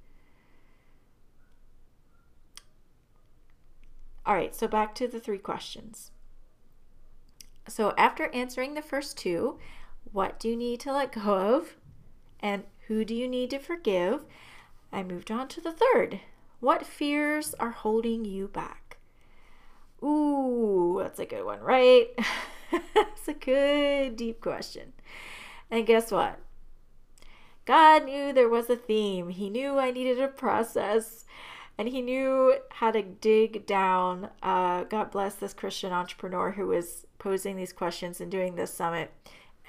All 4.25 4.35
right, 4.35 4.55
so 4.55 4.67
back 4.67 4.95
to 4.95 5.07
the 5.07 5.19
three 5.19 5.37
questions. 5.37 6.11
So, 7.67 7.93
after 7.97 8.27
answering 8.33 8.73
the 8.73 8.81
first 8.81 9.17
two, 9.17 9.57
what 10.11 10.39
do 10.39 10.49
you 10.49 10.55
need 10.55 10.79
to 10.81 10.93
let 10.93 11.13
go 11.13 11.55
of? 11.55 11.75
And 12.39 12.63
who 12.87 13.05
do 13.05 13.15
you 13.15 13.27
need 13.27 13.49
to 13.51 13.59
forgive? 13.59 14.25
I 14.91 15.03
moved 15.03 15.31
on 15.31 15.47
to 15.49 15.61
the 15.61 15.71
third 15.71 16.19
what 16.63 16.85
fears 16.85 17.53
are 17.59 17.71
holding 17.71 18.23
you 18.23 18.47
back? 18.47 18.95
Ooh, 20.01 20.97
that's 21.01 21.19
a 21.19 21.25
good 21.25 21.43
one, 21.43 21.59
right? 21.59 22.07
that's 22.95 23.27
a 23.27 23.33
good, 23.33 24.15
deep 24.15 24.39
question. 24.39 24.93
And 25.69 25.85
guess 25.85 26.09
what? 26.09 26.39
God 27.65 28.05
knew 28.05 28.31
there 28.31 28.47
was 28.47 28.69
a 28.69 28.77
theme. 28.77 29.27
He 29.27 29.49
knew 29.49 29.77
I 29.77 29.91
needed 29.91 30.21
a 30.21 30.29
process 30.29 31.25
and 31.77 31.89
he 31.89 32.01
knew 32.01 32.55
how 32.71 32.91
to 32.91 33.01
dig 33.01 33.65
down. 33.65 34.29
Uh, 34.41 34.85
God 34.85 35.11
bless 35.11 35.35
this 35.35 35.53
Christian 35.53 35.91
entrepreneur 35.91 36.51
who 36.51 36.67
was 36.67 37.05
posing 37.19 37.57
these 37.57 37.73
questions 37.73 38.21
and 38.21 38.31
doing 38.31 38.55
this 38.55 38.73
summit. 38.73 39.11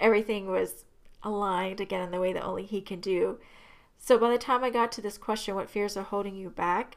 Everything 0.01 0.51
was 0.51 0.85
aligned 1.23 1.81
again 1.81 2.03
in 2.03 2.11
the 2.11 2.21
way 2.21 2.33
that 2.33 2.45
only 2.45 2.65
he 2.65 2.81
can 2.81 3.01
do. 3.01 3.39
So 3.97 4.19
by 4.19 4.31
the 4.31 4.39
time 4.39 4.63
I 4.63 4.71
got 4.71 4.93
to 4.93 5.01
this 5.01 5.17
question, 5.17 5.55
what 5.55 5.71
fears 5.71 5.97
are 5.97 6.03
holding 6.03 6.37
you 6.37 6.51
back? 6.51 6.97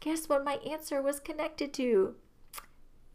Guess 0.00 0.28
what 0.28 0.44
my 0.44 0.54
answer 0.56 1.02
was 1.02 1.20
connected 1.20 1.72
to? 1.74 2.14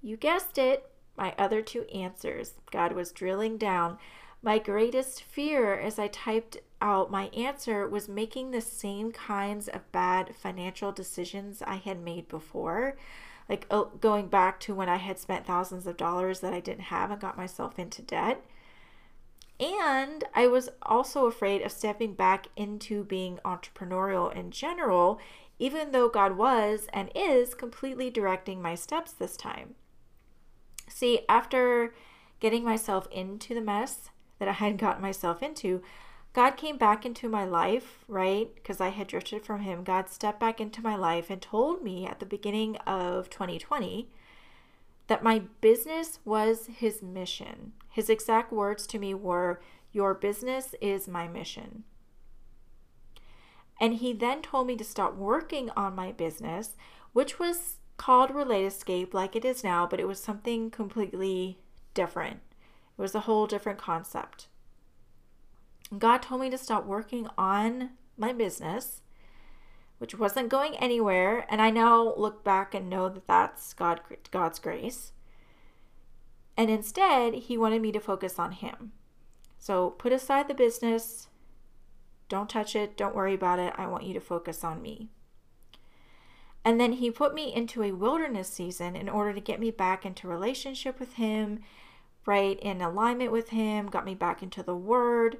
You 0.01 0.17
guessed 0.17 0.57
it, 0.57 0.91
my 1.17 1.33
other 1.37 1.61
two 1.61 1.83
answers. 1.93 2.53
God 2.71 2.93
was 2.93 3.11
drilling 3.11 3.57
down. 3.57 3.97
My 4.43 4.57
greatest 4.57 5.21
fear 5.21 5.75
as 5.75 5.99
I 5.99 6.07
typed 6.07 6.57
out 6.81 7.11
my 7.11 7.27
answer 7.27 7.87
was 7.87 8.09
making 8.09 8.49
the 8.51 8.61
same 8.61 9.11
kinds 9.11 9.67
of 9.67 9.91
bad 9.91 10.35
financial 10.35 10.91
decisions 10.91 11.61
I 11.61 11.75
had 11.75 12.01
made 12.01 12.27
before. 12.27 12.97
Like 13.47 13.67
uh, 13.69 13.83
going 13.99 14.27
back 14.27 14.59
to 14.61 14.73
when 14.73 14.89
I 14.89 14.95
had 14.95 15.19
spent 15.19 15.45
thousands 15.45 15.85
of 15.85 15.97
dollars 15.97 16.39
that 16.39 16.53
I 16.53 16.59
didn't 16.59 16.85
have 16.85 17.11
and 17.11 17.21
got 17.21 17.37
myself 17.37 17.77
into 17.77 18.01
debt. 18.01 18.43
And 19.61 20.23
I 20.33 20.47
was 20.47 20.69
also 20.81 21.27
afraid 21.27 21.61
of 21.61 21.71
stepping 21.71 22.15
back 22.15 22.47
into 22.57 23.03
being 23.03 23.39
entrepreneurial 23.45 24.35
in 24.35 24.49
general, 24.49 25.19
even 25.59 25.91
though 25.91 26.09
God 26.09 26.35
was 26.35 26.87
and 26.91 27.11
is 27.13 27.53
completely 27.53 28.09
directing 28.09 28.59
my 28.59 28.73
steps 28.73 29.11
this 29.11 29.37
time. 29.37 29.75
See, 30.89 31.21
after 31.29 31.93
getting 32.39 32.63
myself 32.63 33.07
into 33.11 33.53
the 33.53 33.61
mess 33.61 34.09
that 34.39 34.47
I 34.47 34.53
had 34.53 34.79
gotten 34.79 35.03
myself 35.03 35.43
into, 35.43 35.83
God 36.33 36.51
came 36.51 36.77
back 36.77 37.05
into 37.05 37.29
my 37.29 37.45
life, 37.45 38.03
right? 38.07 38.53
Because 38.55 38.81
I 38.81 38.89
had 38.89 39.07
drifted 39.07 39.45
from 39.45 39.61
Him. 39.61 39.83
God 39.83 40.09
stepped 40.09 40.39
back 40.39 40.59
into 40.59 40.81
my 40.81 40.95
life 40.95 41.29
and 41.29 41.39
told 41.39 41.83
me 41.83 42.07
at 42.07 42.19
the 42.19 42.25
beginning 42.25 42.77
of 42.87 43.29
2020 43.29 44.09
that 45.11 45.21
my 45.21 45.39
business 45.59 46.19
was 46.23 46.67
His 46.67 47.01
mission. 47.01 47.73
His 47.89 48.09
exact 48.09 48.49
words 48.49 48.87
to 48.87 48.97
me 48.97 49.13
were, 49.13 49.59
Your 49.91 50.13
business 50.13 50.73
is 50.79 51.05
my 51.05 51.27
mission. 51.27 51.83
And 53.77 53.95
he 53.95 54.13
then 54.13 54.41
told 54.41 54.67
me 54.67 54.77
to 54.77 54.85
stop 54.85 55.17
working 55.17 55.69
on 55.71 55.95
my 55.95 56.13
business, 56.13 56.77
which 57.11 57.39
was 57.39 57.79
called 57.97 58.33
Relate 58.33 58.63
Escape, 58.63 59.13
like 59.13 59.35
it 59.35 59.43
is 59.43 59.65
now, 59.65 59.85
but 59.85 59.99
it 59.99 60.07
was 60.07 60.23
something 60.23 60.71
completely 60.71 61.59
different. 61.93 62.39
It 62.97 63.01
was 63.01 63.13
a 63.13 63.27
whole 63.27 63.47
different 63.47 63.79
concept. 63.79 64.47
God 65.99 66.19
told 66.19 66.39
me 66.39 66.49
to 66.51 66.57
stop 66.57 66.85
working 66.85 67.27
on 67.37 67.89
my 68.15 68.31
business, 68.31 69.01
which 70.01 70.17
wasn't 70.17 70.49
going 70.49 70.75
anywhere. 70.77 71.45
And 71.47 71.61
I 71.61 71.69
now 71.69 72.15
look 72.17 72.43
back 72.43 72.73
and 72.73 72.89
know 72.89 73.07
that 73.07 73.27
that's 73.27 73.71
God, 73.75 74.01
God's 74.31 74.57
grace. 74.57 75.11
And 76.57 76.71
instead, 76.71 77.35
he 77.35 77.55
wanted 77.55 77.83
me 77.83 77.91
to 77.91 77.99
focus 77.99 78.39
on 78.39 78.53
him. 78.53 78.93
So 79.59 79.91
put 79.91 80.11
aside 80.11 80.47
the 80.47 80.55
business. 80.55 81.27
Don't 82.29 82.49
touch 82.49 82.75
it. 82.75 82.97
Don't 82.97 83.15
worry 83.15 83.35
about 83.35 83.59
it. 83.59 83.73
I 83.77 83.85
want 83.85 84.03
you 84.03 84.15
to 84.15 84.19
focus 84.19 84.63
on 84.63 84.81
me. 84.81 85.09
And 86.65 86.81
then 86.81 86.93
he 86.93 87.11
put 87.11 87.35
me 87.35 87.53
into 87.53 87.83
a 87.83 87.91
wilderness 87.91 88.49
season 88.49 88.95
in 88.95 89.07
order 89.07 89.33
to 89.33 89.39
get 89.39 89.59
me 89.59 89.69
back 89.69 90.03
into 90.03 90.27
relationship 90.27 90.99
with 90.99 91.13
him, 91.13 91.59
right? 92.25 92.59
In 92.59 92.81
alignment 92.81 93.31
with 93.31 93.49
him, 93.49 93.85
got 93.85 94.05
me 94.05 94.15
back 94.15 94.41
into 94.41 94.63
the 94.63 94.75
word. 94.75 95.37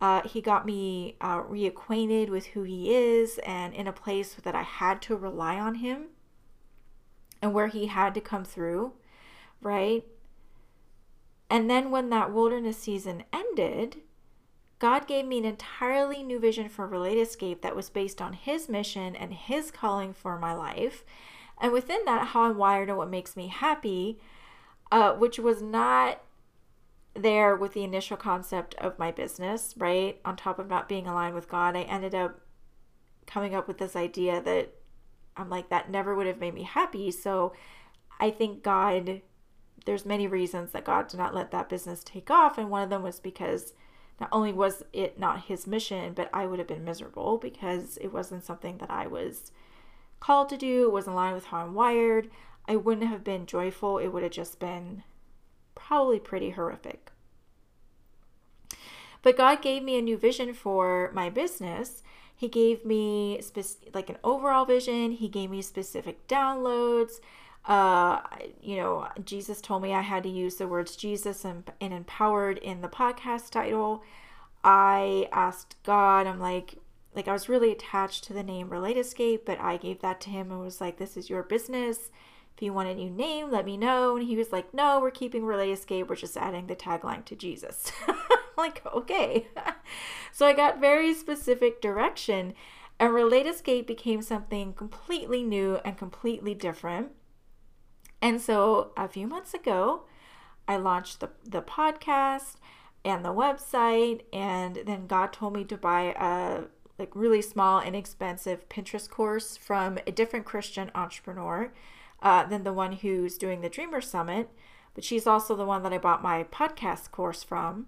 Uh, 0.00 0.22
he 0.22 0.40
got 0.40 0.64
me 0.64 1.16
uh, 1.20 1.42
reacquainted 1.42 2.28
with 2.28 2.46
who 2.46 2.62
he 2.62 2.94
is 2.94 3.38
and 3.38 3.74
in 3.74 3.86
a 3.88 3.92
place 3.92 4.34
that 4.34 4.54
I 4.54 4.62
had 4.62 5.02
to 5.02 5.16
rely 5.16 5.58
on 5.58 5.76
him 5.76 6.06
and 7.42 7.52
where 7.52 7.66
he 7.66 7.86
had 7.86 8.14
to 8.14 8.20
come 8.20 8.44
through, 8.44 8.92
right? 9.60 10.04
And 11.50 11.68
then 11.68 11.90
when 11.90 12.10
that 12.10 12.32
wilderness 12.32 12.78
season 12.78 13.24
ended, 13.32 14.02
God 14.78 15.06
gave 15.06 15.26
me 15.26 15.38
an 15.38 15.44
entirely 15.44 16.22
new 16.22 16.38
vision 16.38 16.68
for 16.68 16.86
Relate 16.86 17.18
Escape 17.18 17.62
that 17.62 17.74
was 17.74 17.90
based 17.90 18.22
on 18.22 18.32
His 18.34 18.68
mission 18.68 19.16
and 19.16 19.32
His 19.32 19.70
calling 19.70 20.12
for 20.12 20.38
my 20.38 20.52
life. 20.52 21.04
And 21.60 21.72
within 21.72 22.04
that, 22.04 22.28
how 22.28 22.42
I'm 22.42 22.56
wired 22.56 22.88
and 22.88 22.98
what 22.98 23.10
makes 23.10 23.36
me 23.36 23.48
happy, 23.48 24.20
uh, 24.92 25.14
which 25.14 25.38
was 25.38 25.60
not 25.60 26.20
there 27.18 27.56
with 27.56 27.72
the 27.72 27.84
initial 27.84 28.16
concept 28.16 28.74
of 28.76 28.98
my 28.98 29.10
business, 29.10 29.74
right? 29.76 30.20
On 30.24 30.36
top 30.36 30.58
of 30.58 30.68
not 30.68 30.88
being 30.88 31.06
aligned 31.06 31.34
with 31.34 31.48
God, 31.48 31.76
I 31.76 31.82
ended 31.82 32.14
up 32.14 32.40
coming 33.26 33.54
up 33.54 33.68
with 33.68 33.78
this 33.78 33.96
idea 33.96 34.40
that 34.42 34.74
I'm 35.36 35.50
like, 35.50 35.68
that 35.68 35.90
never 35.90 36.14
would 36.14 36.26
have 36.26 36.40
made 36.40 36.54
me 36.54 36.62
happy. 36.62 37.10
So 37.10 37.52
I 38.18 38.30
think 38.30 38.62
God 38.62 39.22
there's 39.84 40.04
many 40.04 40.26
reasons 40.26 40.72
that 40.72 40.84
God 40.84 41.08
did 41.08 41.16
not 41.16 41.34
let 41.34 41.50
that 41.50 41.68
business 41.68 42.02
take 42.04 42.30
off, 42.30 42.58
and 42.58 42.68
one 42.68 42.82
of 42.82 42.90
them 42.90 43.02
was 43.02 43.20
because 43.20 43.72
not 44.20 44.28
only 44.32 44.52
was 44.52 44.82
it 44.92 45.18
not 45.18 45.44
his 45.44 45.66
mission, 45.66 46.12
but 46.12 46.28
I 46.32 46.44
would 46.46 46.58
have 46.58 46.68
been 46.68 46.84
miserable 46.84 47.38
because 47.38 47.96
it 47.98 48.12
wasn't 48.12 48.44
something 48.44 48.78
that 48.78 48.90
I 48.90 49.06
was 49.06 49.52
called 50.20 50.48
to 50.50 50.56
do, 50.56 50.84
it 50.84 50.92
wasn't 50.92 51.14
aligned 51.14 51.36
with 51.36 51.46
how 51.46 51.58
I'm 51.58 51.74
wired, 51.74 52.28
I 52.66 52.76
wouldn't 52.76 53.08
have 53.08 53.24
been 53.24 53.46
joyful. 53.46 53.96
It 53.96 54.08
would 54.08 54.22
have 54.22 54.32
just 54.32 54.58
been 54.58 55.04
probably 55.78 56.18
pretty 56.20 56.50
horrific. 56.50 57.10
But 59.22 59.36
God 59.36 59.62
gave 59.62 59.82
me 59.82 59.98
a 59.98 60.02
new 60.02 60.16
vision 60.16 60.52
for 60.54 61.10
my 61.14 61.30
business. 61.30 62.02
He 62.36 62.48
gave 62.48 62.84
me 62.84 63.40
spec- 63.40 63.94
like 63.94 64.08
an 64.08 64.18
overall 64.22 64.64
vision. 64.64 65.12
He 65.12 65.28
gave 65.28 65.50
me 65.50 65.62
specific 65.62 66.28
downloads. 66.28 67.20
Uh, 67.64 68.20
you 68.62 68.76
know, 68.76 69.08
Jesus 69.24 69.60
told 69.60 69.82
me 69.82 69.92
I 69.92 70.02
had 70.02 70.22
to 70.22 70.28
use 70.28 70.56
the 70.56 70.68
words 70.68 70.96
Jesus 70.96 71.44
and, 71.44 71.70
and 71.80 71.92
empowered 71.92 72.58
in 72.58 72.80
the 72.80 72.88
podcast 72.88 73.50
title. 73.50 74.02
I 74.62 75.28
asked 75.32 75.76
God, 75.82 76.26
I'm 76.26 76.40
like, 76.40 76.76
like 77.14 77.28
I 77.28 77.32
was 77.32 77.48
really 77.48 77.72
attached 77.72 78.24
to 78.24 78.32
the 78.32 78.42
name 78.42 78.70
Relate 78.70 78.96
Escape, 78.96 79.44
but 79.44 79.60
I 79.60 79.76
gave 79.76 80.00
that 80.00 80.20
to 80.22 80.30
him 80.30 80.50
and 80.50 80.60
was 80.60 80.80
like, 80.80 80.98
this 80.98 81.16
is 81.16 81.28
your 81.28 81.42
business. 81.42 82.10
If 82.58 82.62
you 82.62 82.72
want 82.72 82.88
a 82.88 82.94
new 82.96 83.08
name, 83.08 83.52
let 83.52 83.64
me 83.64 83.76
know. 83.76 84.16
And 84.16 84.26
he 84.26 84.34
was 84.36 84.50
like, 84.50 84.74
no, 84.74 84.98
we're 84.98 85.12
keeping 85.12 85.44
Relate 85.44 85.70
Escape. 85.70 86.08
We're 86.08 86.16
just 86.16 86.36
adding 86.36 86.66
the 86.66 86.74
tagline 86.74 87.24
to 87.26 87.36
Jesus. 87.36 87.92
like, 88.58 88.84
okay. 88.84 89.46
so 90.32 90.44
I 90.44 90.54
got 90.54 90.80
very 90.80 91.14
specific 91.14 91.80
direction. 91.80 92.54
And 92.98 93.14
Relate 93.14 93.46
Escape 93.46 93.86
became 93.86 94.22
something 94.22 94.72
completely 94.72 95.44
new 95.44 95.78
and 95.84 95.96
completely 95.96 96.52
different. 96.52 97.12
And 98.20 98.40
so 98.40 98.90
a 98.96 99.06
few 99.06 99.28
months 99.28 99.54
ago, 99.54 100.06
I 100.66 100.78
launched 100.78 101.20
the, 101.20 101.30
the 101.44 101.62
podcast 101.62 102.56
and 103.04 103.24
the 103.24 103.32
website 103.32 104.22
and 104.32 104.80
then 104.84 105.06
God 105.06 105.32
told 105.32 105.54
me 105.54 105.62
to 105.62 105.76
buy 105.76 106.12
a 106.18 106.64
like 106.98 107.14
really 107.14 107.40
small 107.40 107.80
inexpensive 107.80 108.68
Pinterest 108.68 109.08
course 109.08 109.56
from 109.56 110.00
a 110.08 110.10
different 110.10 110.44
Christian 110.44 110.90
entrepreneur 110.96 111.72
uh, 112.22 112.44
than 112.44 112.64
the 112.64 112.72
one 112.72 112.92
who's 112.92 113.38
doing 113.38 113.60
the 113.60 113.68
Dreamer 113.68 114.00
Summit, 114.00 114.50
but 114.94 115.04
she's 115.04 115.26
also 115.26 115.54
the 115.54 115.64
one 115.64 115.82
that 115.82 115.92
I 115.92 115.98
bought 115.98 116.22
my 116.22 116.44
podcast 116.44 117.10
course 117.10 117.42
from, 117.42 117.86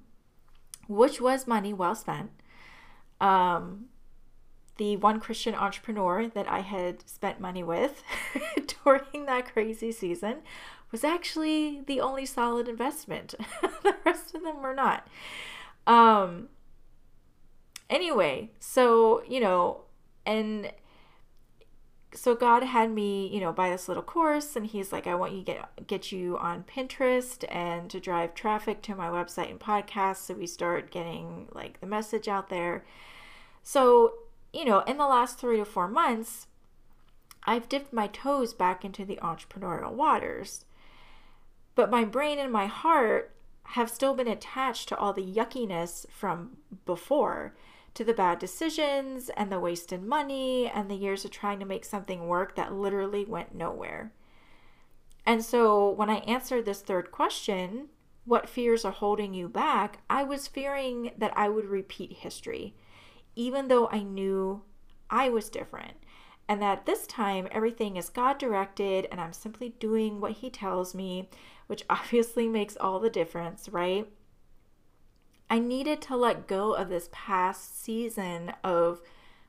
which 0.88 1.20
was 1.20 1.46
money 1.46 1.72
well 1.72 1.94
spent. 1.94 2.30
Um, 3.20 3.86
the 4.80 4.96
one 4.96 5.20
Christian 5.20 5.54
entrepreneur 5.54 6.26
that 6.28 6.48
I 6.48 6.60
had 6.60 7.06
spent 7.06 7.38
money 7.38 7.62
with 7.62 8.02
during 8.84 9.26
that 9.26 9.52
crazy 9.52 9.92
season 9.92 10.36
was 10.90 11.04
actually 11.04 11.82
the 11.86 12.00
only 12.00 12.24
solid 12.24 12.66
investment. 12.66 13.34
the 13.82 13.94
rest 14.06 14.34
of 14.34 14.42
them 14.42 14.62
were 14.62 14.74
not. 14.74 15.06
Um 15.86 16.48
anyway, 17.90 18.52
so, 18.58 19.22
you 19.28 19.40
know, 19.40 19.82
and 20.24 20.72
so 22.12 22.34
God 22.34 22.64
had 22.64 22.90
me, 22.90 23.28
you 23.28 23.40
know, 23.40 23.52
buy 23.52 23.70
this 23.70 23.86
little 23.86 24.02
course 24.02 24.56
and 24.56 24.66
he's 24.66 24.92
like, 24.92 25.06
I 25.06 25.14
want 25.14 25.32
you 25.32 25.38
to 25.38 25.44
get 25.44 25.86
get 25.86 26.12
you 26.12 26.36
on 26.38 26.64
Pinterest 26.64 27.44
and 27.48 27.88
to 27.90 28.00
drive 28.00 28.34
traffic 28.34 28.82
to 28.82 28.94
my 28.94 29.08
website 29.08 29.50
and 29.50 29.60
podcast 29.60 30.16
so 30.16 30.34
we 30.34 30.46
start 30.46 30.90
getting 30.90 31.48
like 31.52 31.80
the 31.80 31.86
message 31.86 32.26
out 32.26 32.48
there. 32.48 32.84
So, 33.62 34.14
you 34.52 34.64
know, 34.64 34.80
in 34.80 34.96
the 34.96 35.06
last 35.06 35.38
3 35.38 35.58
to 35.58 35.64
4 35.64 35.86
months, 35.86 36.46
I've 37.44 37.68
dipped 37.68 37.92
my 37.92 38.08
toes 38.08 38.54
back 38.54 38.84
into 38.84 39.04
the 39.04 39.18
entrepreneurial 39.22 39.92
waters. 39.92 40.64
But 41.74 41.90
my 41.90 42.04
brain 42.04 42.38
and 42.38 42.52
my 42.52 42.66
heart 42.66 43.34
have 43.62 43.88
still 43.88 44.14
been 44.14 44.28
attached 44.28 44.88
to 44.88 44.96
all 44.96 45.12
the 45.12 45.24
yuckiness 45.24 46.06
from 46.10 46.56
before, 46.84 47.54
to 47.94 48.04
the 48.04 48.14
bad 48.14 48.38
decisions 48.38 49.30
and 49.36 49.50
the 49.50 49.60
wasted 49.60 50.02
money 50.02 50.68
and 50.68 50.90
the 50.90 50.94
years 50.94 51.24
of 51.24 51.30
trying 51.30 51.58
to 51.60 51.66
make 51.66 51.84
something 51.84 52.28
work 52.28 52.54
that 52.56 52.72
literally 52.72 53.24
went 53.24 53.54
nowhere. 53.54 54.12
And 55.26 55.44
so 55.44 55.90
when 55.90 56.08
I 56.08 56.16
answered 56.18 56.64
this 56.64 56.82
third 56.82 57.10
question, 57.10 57.88
what 58.24 58.48
fears 58.48 58.84
are 58.84 58.92
holding 58.92 59.34
you 59.34 59.48
back? 59.48 59.98
I 60.08 60.22
was 60.22 60.46
fearing 60.46 61.12
that 61.18 61.32
I 61.36 61.48
would 61.48 61.66
repeat 61.66 62.18
history, 62.18 62.74
even 63.34 63.68
though 63.68 63.88
I 63.88 64.02
knew 64.02 64.62
I 65.10 65.28
was 65.28 65.48
different 65.50 65.94
and 66.50 66.60
that 66.60 66.84
this 66.84 67.06
time 67.06 67.46
everything 67.52 67.96
is 67.96 68.08
God 68.08 68.36
directed 68.38 69.06
and 69.12 69.20
I'm 69.20 69.32
simply 69.32 69.68
doing 69.78 70.20
what 70.20 70.32
He 70.32 70.50
tells 70.50 70.96
me, 70.96 71.28
which 71.68 71.84
obviously 71.90 72.48
makes 72.48 72.76
all 72.76 72.98
the 72.98 73.08
difference, 73.08 73.68
right? 73.68 74.08
I 75.50 75.58
needed 75.58 76.00
to 76.02 76.16
let 76.16 76.46
go 76.46 76.74
of 76.74 76.88
this 76.88 77.08
past 77.10 77.82
season 77.82 78.52
of 78.62 79.00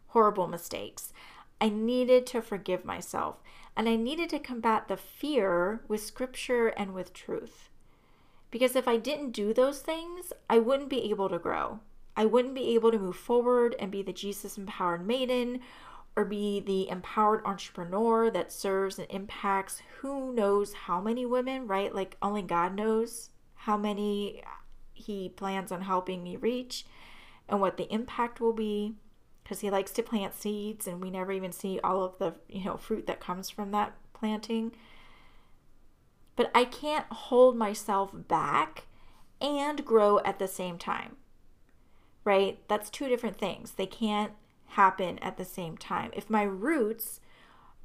horrible 0.07 0.47
mistakes. 0.47 1.13
I 1.61 1.69
needed 1.69 2.25
to 2.27 2.41
forgive 2.41 2.83
myself 2.83 3.37
and 3.77 3.87
I 3.87 3.95
needed 3.95 4.29
to 4.31 4.39
combat 4.39 4.87
the 4.87 4.97
fear 4.97 5.81
with 5.87 6.03
scripture 6.03 6.69
and 6.69 6.95
with 6.95 7.13
truth. 7.13 7.69
Because 8.49 8.75
if 8.75 8.87
I 8.87 8.97
didn't 8.97 9.31
do 9.31 9.53
those 9.53 9.79
things, 9.79 10.33
I 10.49 10.57
wouldn't 10.57 10.89
be 10.89 11.09
able 11.11 11.29
to 11.29 11.39
grow. 11.39 11.79
I 12.17 12.25
wouldn't 12.25 12.55
be 12.55 12.73
able 12.73 12.91
to 12.91 12.99
move 12.99 13.15
forward 13.15 13.75
and 13.79 13.91
be 13.91 14.01
the 14.01 14.11
Jesus 14.11 14.57
empowered 14.57 15.05
maiden 15.05 15.61
or 16.15 16.25
be 16.25 16.59
the 16.59 16.89
empowered 16.89 17.45
entrepreneur 17.45 18.29
that 18.31 18.51
serves 18.51 18.99
and 18.99 19.07
impacts 19.09 19.81
who 19.99 20.33
knows 20.33 20.73
how 20.73 20.99
many 20.99 21.25
women, 21.25 21.67
right? 21.67 21.93
Like 21.93 22.17
only 22.21 22.41
God 22.41 22.75
knows 22.75 23.29
how 23.53 23.77
many 23.77 24.43
he 24.93 25.29
plans 25.29 25.71
on 25.71 25.81
helping 25.81 26.23
me 26.23 26.35
reach 26.35 26.85
and 27.47 27.59
what 27.59 27.77
the 27.77 27.91
impact 27.93 28.39
will 28.39 28.53
be 28.53 28.93
because 29.43 29.59
he 29.59 29.69
likes 29.69 29.91
to 29.91 30.03
plant 30.03 30.33
seeds 30.33 30.87
and 30.87 31.01
we 31.01 31.09
never 31.09 31.31
even 31.31 31.51
see 31.51 31.79
all 31.83 32.03
of 32.03 32.17
the, 32.19 32.33
you 32.47 32.63
know, 32.63 32.77
fruit 32.77 33.07
that 33.07 33.19
comes 33.19 33.49
from 33.49 33.71
that 33.71 33.93
planting. 34.13 34.71
But 36.35 36.51
I 36.55 36.63
can't 36.63 37.05
hold 37.11 37.57
myself 37.57 38.11
back 38.13 38.85
and 39.41 39.83
grow 39.85 40.19
at 40.19 40.39
the 40.39 40.47
same 40.47 40.77
time. 40.77 41.17
Right? 42.23 42.59
That's 42.67 42.89
two 42.89 43.09
different 43.09 43.37
things. 43.37 43.71
They 43.71 43.87
can't 43.87 44.31
happen 44.67 45.19
at 45.19 45.37
the 45.37 45.45
same 45.45 45.77
time. 45.77 46.11
If 46.13 46.29
my 46.29 46.43
roots 46.43 47.19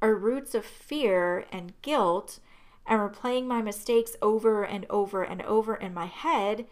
are 0.01 0.15
roots 0.15 0.53
of 0.53 0.63
fear 0.63 1.45
and 1.51 1.73
guilt 1.81 2.39
and 2.85 3.01
replaying 3.01 3.45
my 3.45 3.61
mistakes 3.61 4.15
over 4.21 4.63
and 4.63 4.85
over 4.89 5.23
and 5.23 5.41
over 5.41 5.75
in 5.75 5.93
my 5.93 6.05
head, 6.05 6.67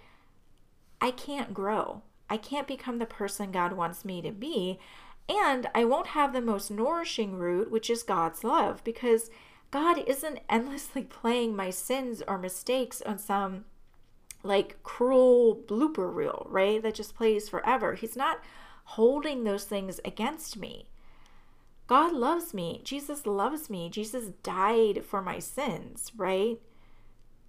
I 1.02 1.12
can't 1.12 1.54
grow. 1.54 2.02
I 2.30 2.38
can't 2.38 2.68
become 2.68 3.00
the 3.00 3.06
person 3.06 3.52
God 3.52 3.74
wants 3.74 4.04
me 4.06 4.22
to 4.22 4.32
be. 4.32 4.80
And 5.28 5.68
I 5.74 5.86
won't 5.86 6.08
have 6.08 6.34
the 6.34 6.42
most 6.42 6.70
nourishing 6.70 7.36
root, 7.36 7.72
which 7.72 7.90
is 7.90 8.04
God's 8.04 8.44
love, 8.44 8.84
because 8.84 9.30
God 9.72 9.98
isn't 10.08 10.40
endlessly 10.50 11.04
playing 11.04 11.56
my 11.56 11.70
sins 11.70 12.22
or 12.28 12.38
mistakes 12.38 13.02
on 13.02 13.18
some 13.18 13.66
like 14.44 14.82
cruel 14.84 15.56
blooper 15.68 16.14
reel, 16.14 16.46
right? 16.50 16.82
That 16.82 16.96
just 16.96 17.16
plays 17.16 17.50
forever. 17.50 17.96
He's 17.96 18.16
not 18.16 18.40
holding 18.90 19.44
those 19.44 19.64
things 19.66 20.00
against 20.06 20.58
me. 20.58 20.88
God 21.88 22.14
loves 22.14 22.54
me. 22.54 22.82
Jesus 22.84 23.26
loves 23.26 23.70
me. 23.70 23.90
Jesus 23.90 24.28
died 24.44 25.04
for 25.04 25.22
my 25.22 25.40
sins, 25.40 26.12
right? 26.16 26.60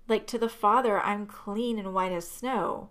Like 0.09 0.27
to 0.29 0.39
the 0.39 0.49
Father, 0.49 1.01
I'm 1.01 1.27
clean 1.27 1.79
and 1.79 1.93
white 1.93 2.13
as 2.13 2.29
snow. 2.29 2.91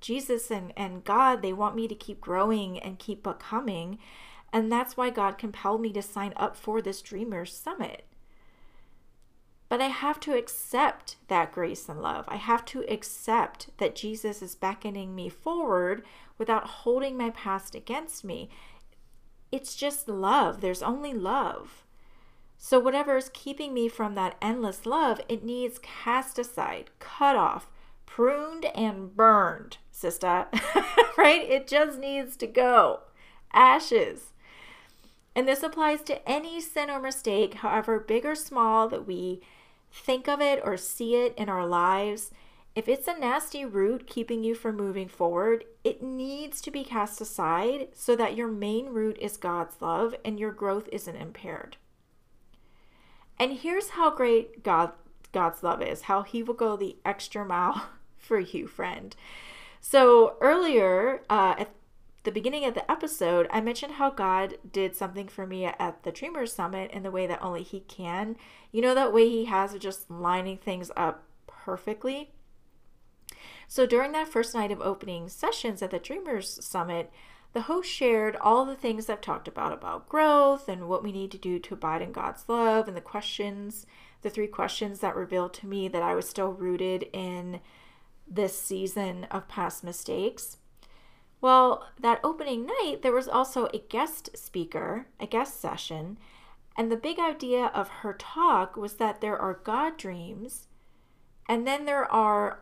Jesus 0.00 0.50
and, 0.50 0.72
and 0.76 1.04
God, 1.04 1.42
they 1.42 1.52
want 1.52 1.76
me 1.76 1.88
to 1.88 1.94
keep 1.94 2.20
growing 2.20 2.78
and 2.78 2.98
keep 2.98 3.22
becoming. 3.22 3.98
And 4.52 4.70
that's 4.70 4.96
why 4.96 5.10
God 5.10 5.38
compelled 5.38 5.80
me 5.80 5.92
to 5.92 6.02
sign 6.02 6.32
up 6.36 6.56
for 6.56 6.82
this 6.82 7.02
Dreamers 7.02 7.54
Summit. 7.54 8.04
But 9.68 9.80
I 9.80 9.86
have 9.86 10.18
to 10.20 10.36
accept 10.36 11.16
that 11.28 11.52
grace 11.52 11.88
and 11.88 12.02
love. 12.02 12.24
I 12.26 12.36
have 12.36 12.64
to 12.66 12.84
accept 12.92 13.68
that 13.78 13.94
Jesus 13.94 14.42
is 14.42 14.56
beckoning 14.56 15.14
me 15.14 15.28
forward 15.28 16.02
without 16.38 16.66
holding 16.66 17.16
my 17.16 17.30
past 17.30 17.76
against 17.76 18.24
me. 18.24 18.50
It's 19.52 19.76
just 19.76 20.08
love. 20.08 20.60
There's 20.60 20.82
only 20.82 21.12
love. 21.12 21.84
So, 22.58 22.78
whatever 22.78 23.16
is 23.16 23.30
keeping 23.32 23.72
me 23.72 23.88
from 23.88 24.16
that 24.16 24.36
endless 24.42 24.84
love, 24.84 25.20
it 25.28 25.44
needs 25.44 25.78
cast 25.78 26.38
aside, 26.38 26.90
cut 26.98 27.36
off, 27.36 27.70
pruned, 28.06 28.66
and 28.74 29.16
burned, 29.16 29.78
sister. 30.00 30.46
right? 31.18 31.48
It 31.48 31.66
just 31.66 31.98
needs 31.98 32.36
to 32.38 32.46
go. 32.46 33.00
Ashes. 33.52 34.32
And 35.34 35.46
this 35.46 35.62
applies 35.62 36.02
to 36.02 36.28
any 36.28 36.60
sin 36.60 36.90
or 36.90 37.00
mistake, 37.00 37.54
however 37.54 38.00
big 38.00 38.26
or 38.26 38.34
small, 38.34 38.88
that 38.88 39.06
we 39.06 39.40
think 39.92 40.28
of 40.28 40.40
it 40.40 40.60
or 40.64 40.76
see 40.76 41.14
it 41.14 41.34
in 41.36 41.48
our 41.48 41.66
lives. 41.66 42.30
If 42.74 42.88
it's 42.88 43.08
a 43.08 43.18
nasty 43.18 43.64
root 43.64 44.06
keeping 44.06 44.44
you 44.44 44.54
from 44.54 44.76
moving 44.76 45.08
forward, 45.08 45.64
it 45.82 46.02
needs 46.02 46.60
to 46.62 46.70
be 46.70 46.84
cast 46.84 47.20
aside 47.20 47.88
so 47.94 48.14
that 48.16 48.36
your 48.36 48.48
main 48.48 48.86
root 48.86 49.18
is 49.20 49.36
God's 49.36 49.80
love 49.80 50.14
and 50.24 50.38
your 50.38 50.52
growth 50.52 50.88
isn't 50.92 51.16
impaired. 51.16 51.76
And 53.38 53.58
here's 53.58 53.90
how 53.90 54.10
great 54.10 54.62
God 54.62 54.92
God's 55.32 55.62
love 55.62 55.80
is, 55.82 56.02
how 56.02 56.22
he 56.22 56.42
will 56.42 56.54
go 56.54 56.76
the 56.76 56.96
extra 57.04 57.44
mile 57.44 57.88
for 58.18 58.38
you, 58.38 58.66
friend. 58.66 59.16
So 59.80 60.36
earlier, 60.40 61.22
uh, 61.30 61.54
at 61.58 61.70
the 62.22 62.32
beginning 62.32 62.66
of 62.66 62.74
the 62.74 62.88
episode, 62.90 63.46
I 63.50 63.60
mentioned 63.60 63.92
how 63.92 64.10
God 64.10 64.58
did 64.70 64.94
something 64.94 65.26
for 65.26 65.46
me 65.46 65.64
at 65.64 66.02
the 66.02 66.12
Dreamers 66.12 66.52
Summit 66.52 66.90
in 66.90 67.02
the 67.02 67.10
way 67.10 67.26
that 67.26 67.42
only 67.42 67.62
He 67.62 67.80
can. 67.80 68.36
You 68.72 68.82
know, 68.82 68.94
that 68.94 69.12
way 69.12 69.28
He 69.28 69.46
has 69.46 69.72
of 69.72 69.80
just 69.80 70.10
lining 70.10 70.58
things 70.58 70.90
up 70.96 71.24
perfectly. 71.46 72.30
So 73.68 73.86
during 73.86 74.12
that 74.12 74.28
first 74.28 74.54
night 74.54 74.70
of 74.70 74.80
opening 74.80 75.28
sessions 75.28 75.80
at 75.80 75.90
the 75.90 75.98
Dreamers 75.98 76.62
Summit, 76.64 77.10
the 77.52 77.62
host 77.62 77.90
shared 77.90 78.36
all 78.36 78.64
the 78.64 78.76
things 78.76 79.08
I've 79.08 79.20
talked 79.20 79.48
about 79.48 79.72
about 79.72 80.08
growth 80.08 80.68
and 80.68 80.88
what 80.88 81.02
we 81.02 81.12
need 81.12 81.30
to 81.32 81.38
do 81.38 81.58
to 81.58 81.74
abide 81.74 82.02
in 82.02 82.12
God's 82.12 82.44
love 82.48 82.86
and 82.86 82.96
the 82.96 83.00
questions, 83.00 83.86
the 84.22 84.30
three 84.30 84.46
questions 84.46 85.00
that 85.00 85.16
revealed 85.16 85.54
to 85.54 85.66
me 85.66 85.88
that 85.88 86.02
I 86.02 86.14
was 86.14 86.28
still 86.28 86.52
rooted 86.52 87.08
in 87.12 87.60
this 88.30 88.56
season 88.58 89.24
of 89.30 89.48
past 89.48 89.82
mistakes. 89.84 90.56
Well, 91.40 91.86
that 91.98 92.20
opening 92.22 92.66
night, 92.66 92.98
there 93.02 93.12
was 93.12 93.28
also 93.28 93.66
a 93.66 93.78
guest 93.78 94.30
speaker, 94.36 95.06
a 95.18 95.26
guest 95.26 95.60
session, 95.60 96.18
and 96.76 96.90
the 96.90 96.96
big 96.96 97.18
idea 97.18 97.66
of 97.74 97.88
her 97.88 98.14
talk 98.14 98.76
was 98.76 98.94
that 98.94 99.20
there 99.20 99.38
are 99.38 99.60
God 99.64 99.96
dreams 99.96 100.68
and 101.48 101.66
then 101.66 101.84
there 101.84 102.10
are 102.12 102.60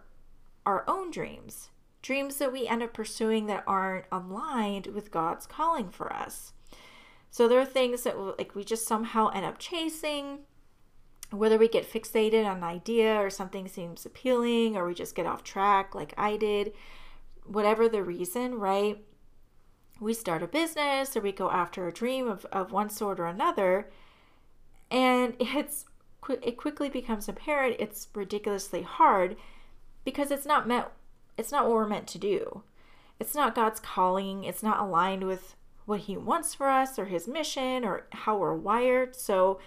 our 0.64 0.82
own 0.88 1.10
dreams, 1.10 1.68
dreams 2.02 2.36
that 2.38 2.52
we 2.52 2.66
end 2.66 2.82
up 2.82 2.94
pursuing 2.94 3.46
that 3.46 3.64
aren't 3.66 4.06
aligned 4.10 4.86
with 4.88 5.10
God's 5.10 5.46
calling 5.46 5.90
for 5.90 6.12
us. 6.12 6.52
So 7.30 7.46
there 7.46 7.60
are 7.60 7.66
things 7.66 8.04
that 8.04 8.18
like 8.18 8.54
we 8.54 8.64
just 8.64 8.86
somehow 8.86 9.28
end 9.28 9.44
up 9.44 9.58
chasing, 9.58 10.40
whether 11.30 11.58
we 11.58 11.68
get 11.68 11.90
fixated 11.90 12.46
on 12.46 12.58
an 12.58 12.64
idea 12.64 13.16
or 13.16 13.30
something 13.30 13.68
seems 13.68 14.06
appealing 14.06 14.76
or 14.76 14.86
we 14.86 14.94
just 14.94 15.14
get 15.14 15.26
off 15.26 15.44
track 15.44 15.94
like 15.94 16.14
I 16.16 16.36
did 16.36 16.72
whatever 17.48 17.88
the 17.88 18.02
reason, 18.02 18.54
right? 18.54 19.02
We 20.00 20.14
start 20.14 20.42
a 20.42 20.46
business 20.46 21.16
or 21.16 21.20
we 21.20 21.32
go 21.32 21.50
after 21.50 21.88
a 21.88 21.92
dream 21.92 22.28
of, 22.28 22.44
of 22.46 22.70
one 22.70 22.90
sort 22.90 23.18
or 23.18 23.26
another, 23.26 23.90
and 24.90 25.34
it's 25.40 25.86
it 26.42 26.56
quickly 26.56 26.90
becomes 26.90 27.26
apparent 27.26 27.76
it's 27.78 28.08
ridiculously 28.14 28.82
hard 28.82 29.34
because 30.04 30.30
it's 30.30 30.44
not 30.44 30.68
meant 30.68 30.86
it's 31.38 31.50
not 31.50 31.64
what 31.64 31.74
we're 31.74 31.86
meant 31.86 32.06
to 32.08 32.18
do. 32.18 32.62
It's 33.18 33.34
not 33.34 33.54
God's 33.54 33.80
calling, 33.80 34.44
it's 34.44 34.62
not 34.62 34.80
aligned 34.80 35.24
with 35.24 35.56
what 35.86 36.00
he 36.00 36.16
wants 36.16 36.54
for 36.54 36.68
us 36.68 36.98
or 36.98 37.06
his 37.06 37.26
mission 37.26 37.84
or 37.84 38.06
how 38.12 38.36
we're 38.36 38.54
wired. 38.54 39.16
So 39.16 39.58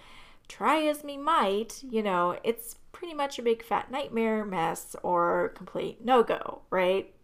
try 0.52 0.82
as 0.82 1.02
me 1.02 1.16
might, 1.16 1.82
you 1.82 2.02
know, 2.02 2.38
it's 2.44 2.76
pretty 2.92 3.14
much 3.14 3.38
a 3.38 3.42
big 3.42 3.64
fat 3.64 3.90
nightmare 3.90 4.44
mess 4.44 4.94
or 5.02 5.52
complete 5.54 6.04
no-go, 6.04 6.60
right? 6.68 7.14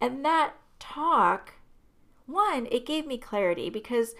And 0.00 0.24
that 0.24 0.54
talk, 0.78 1.54
one, 2.24 2.66
it 2.70 2.86
gave 2.86 3.06
me 3.06 3.18
clarity 3.18 3.68
because 3.68 4.14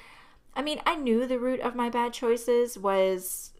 I 0.54 0.60
mean, 0.60 0.82
I 0.84 0.96
knew 0.96 1.26
the 1.26 1.38
root 1.38 1.60
of 1.60 1.74
my 1.76 1.88
bad 1.88 2.12
choices 2.12 2.76
was 2.76 3.52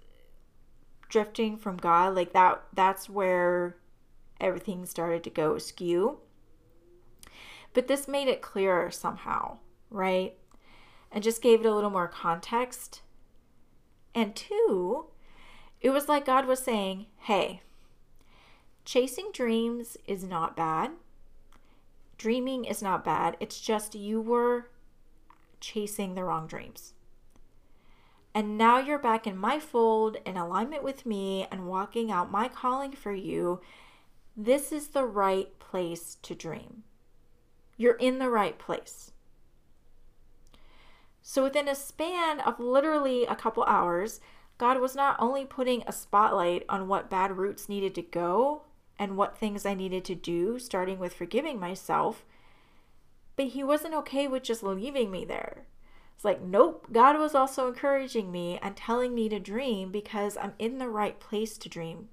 drifting 1.09 1.57
from 1.57 1.79
God. 1.79 2.15
Like 2.15 2.33
that 2.35 2.63
that's 2.75 3.09
where 3.09 3.77
everything 4.41 4.85
started 4.85 5.25
to 5.25 5.31
go 5.31 5.55
askew. 5.55 6.19
But 7.73 7.89
this 7.89 8.09
made 8.09 8.29
it 8.29 8.43
clearer 8.43 8.91
somehow, 8.91 9.59
right? 9.91 10.35
And 11.11 11.25
just 11.25 11.41
gave 11.41 11.61
it 11.61 11.67
a 11.67 11.75
little 11.75 11.89
more 11.89 12.09
context. 12.09 13.01
And 14.15 14.35
two, 14.35 15.07
it 15.81 15.91
was 15.91 16.09
like 16.09 16.27
God 16.27 16.47
was 16.47 16.61
saying, 16.61 17.07
hey, 17.19 17.63
chasing 18.85 19.31
dreams 19.33 19.97
is 20.07 20.25
not 20.25 20.57
bad 20.57 20.93
dreaming 22.19 22.65
is 22.65 22.83
not 22.83 23.05
bad. 23.05 23.37
It's 23.41 23.61
just 23.61 23.95
you 23.95 24.21
were 24.21 24.69
chasing 25.61 26.15
the 26.15 26.25
wrong 26.25 26.47
dreams. 26.47 26.93
And 28.35 28.59
now 28.59 28.79
you're 28.79 28.99
back 28.99 29.27
in 29.27 29.39
my 29.39 29.59
fold, 29.59 30.19
in 30.27 30.37
alignment 30.37 30.83
with 30.83 31.07
me, 31.07 31.47
and 31.51 31.67
walking 31.67 32.11
out 32.11 32.31
my 32.31 32.49
calling 32.49 32.93
for 32.93 33.15
you. 33.15 33.61
This 34.37 34.71
is 34.71 34.89
the 34.89 35.05
right 35.05 35.59
place 35.59 36.17
to 36.23 36.35
dream. 36.35 36.83
You're 37.77 37.95
in 37.95 38.19
the 38.19 38.29
right 38.29 38.59
place. 38.59 39.13
So, 41.31 41.43
within 41.43 41.69
a 41.69 41.75
span 41.75 42.41
of 42.41 42.59
literally 42.59 43.27
a 43.27 43.37
couple 43.37 43.63
hours, 43.65 44.19
God 44.57 44.81
was 44.81 44.97
not 44.97 45.15
only 45.21 45.45
putting 45.45 45.83
a 45.87 45.93
spotlight 45.93 46.65
on 46.71 46.89
what 46.89 47.11
bad 47.11 47.37
roots 47.37 47.69
needed 47.69 47.95
to 47.97 48.03
go, 48.03 48.63
and 48.99 49.15
what 49.15 49.37
things 49.37 49.67
I 49.67 49.75
needed 49.75 50.07
to 50.07 50.15
do, 50.15 50.59
starting 50.59 50.99
with 50.99 51.13
forgiving 51.13 51.61
myself. 51.61 52.25
But 53.37 53.49
he 53.49 53.63
wasn't 53.63 53.93
okay 53.97 54.27
with 54.27 54.43
just 54.43 54.63
leaving 54.63 55.11
me 55.11 55.27
there. 55.27 55.67
It's 56.15 56.25
like, 56.25 56.41
nope, 56.41 56.87
God 56.91 57.19
was 57.19 57.35
also 57.35 57.69
encouraging 57.69 58.33
me 58.33 58.59
and 58.63 58.75
telling 58.75 59.15
me 59.15 59.29
to 59.29 59.39
dream 59.39 59.93
because 59.93 60.39
I'm 60.39 60.55
in 60.59 60.79
the 60.79 60.89
right 60.89 61.21
place 61.21 61.59
to 61.59 61.69
dream. 61.69 62.09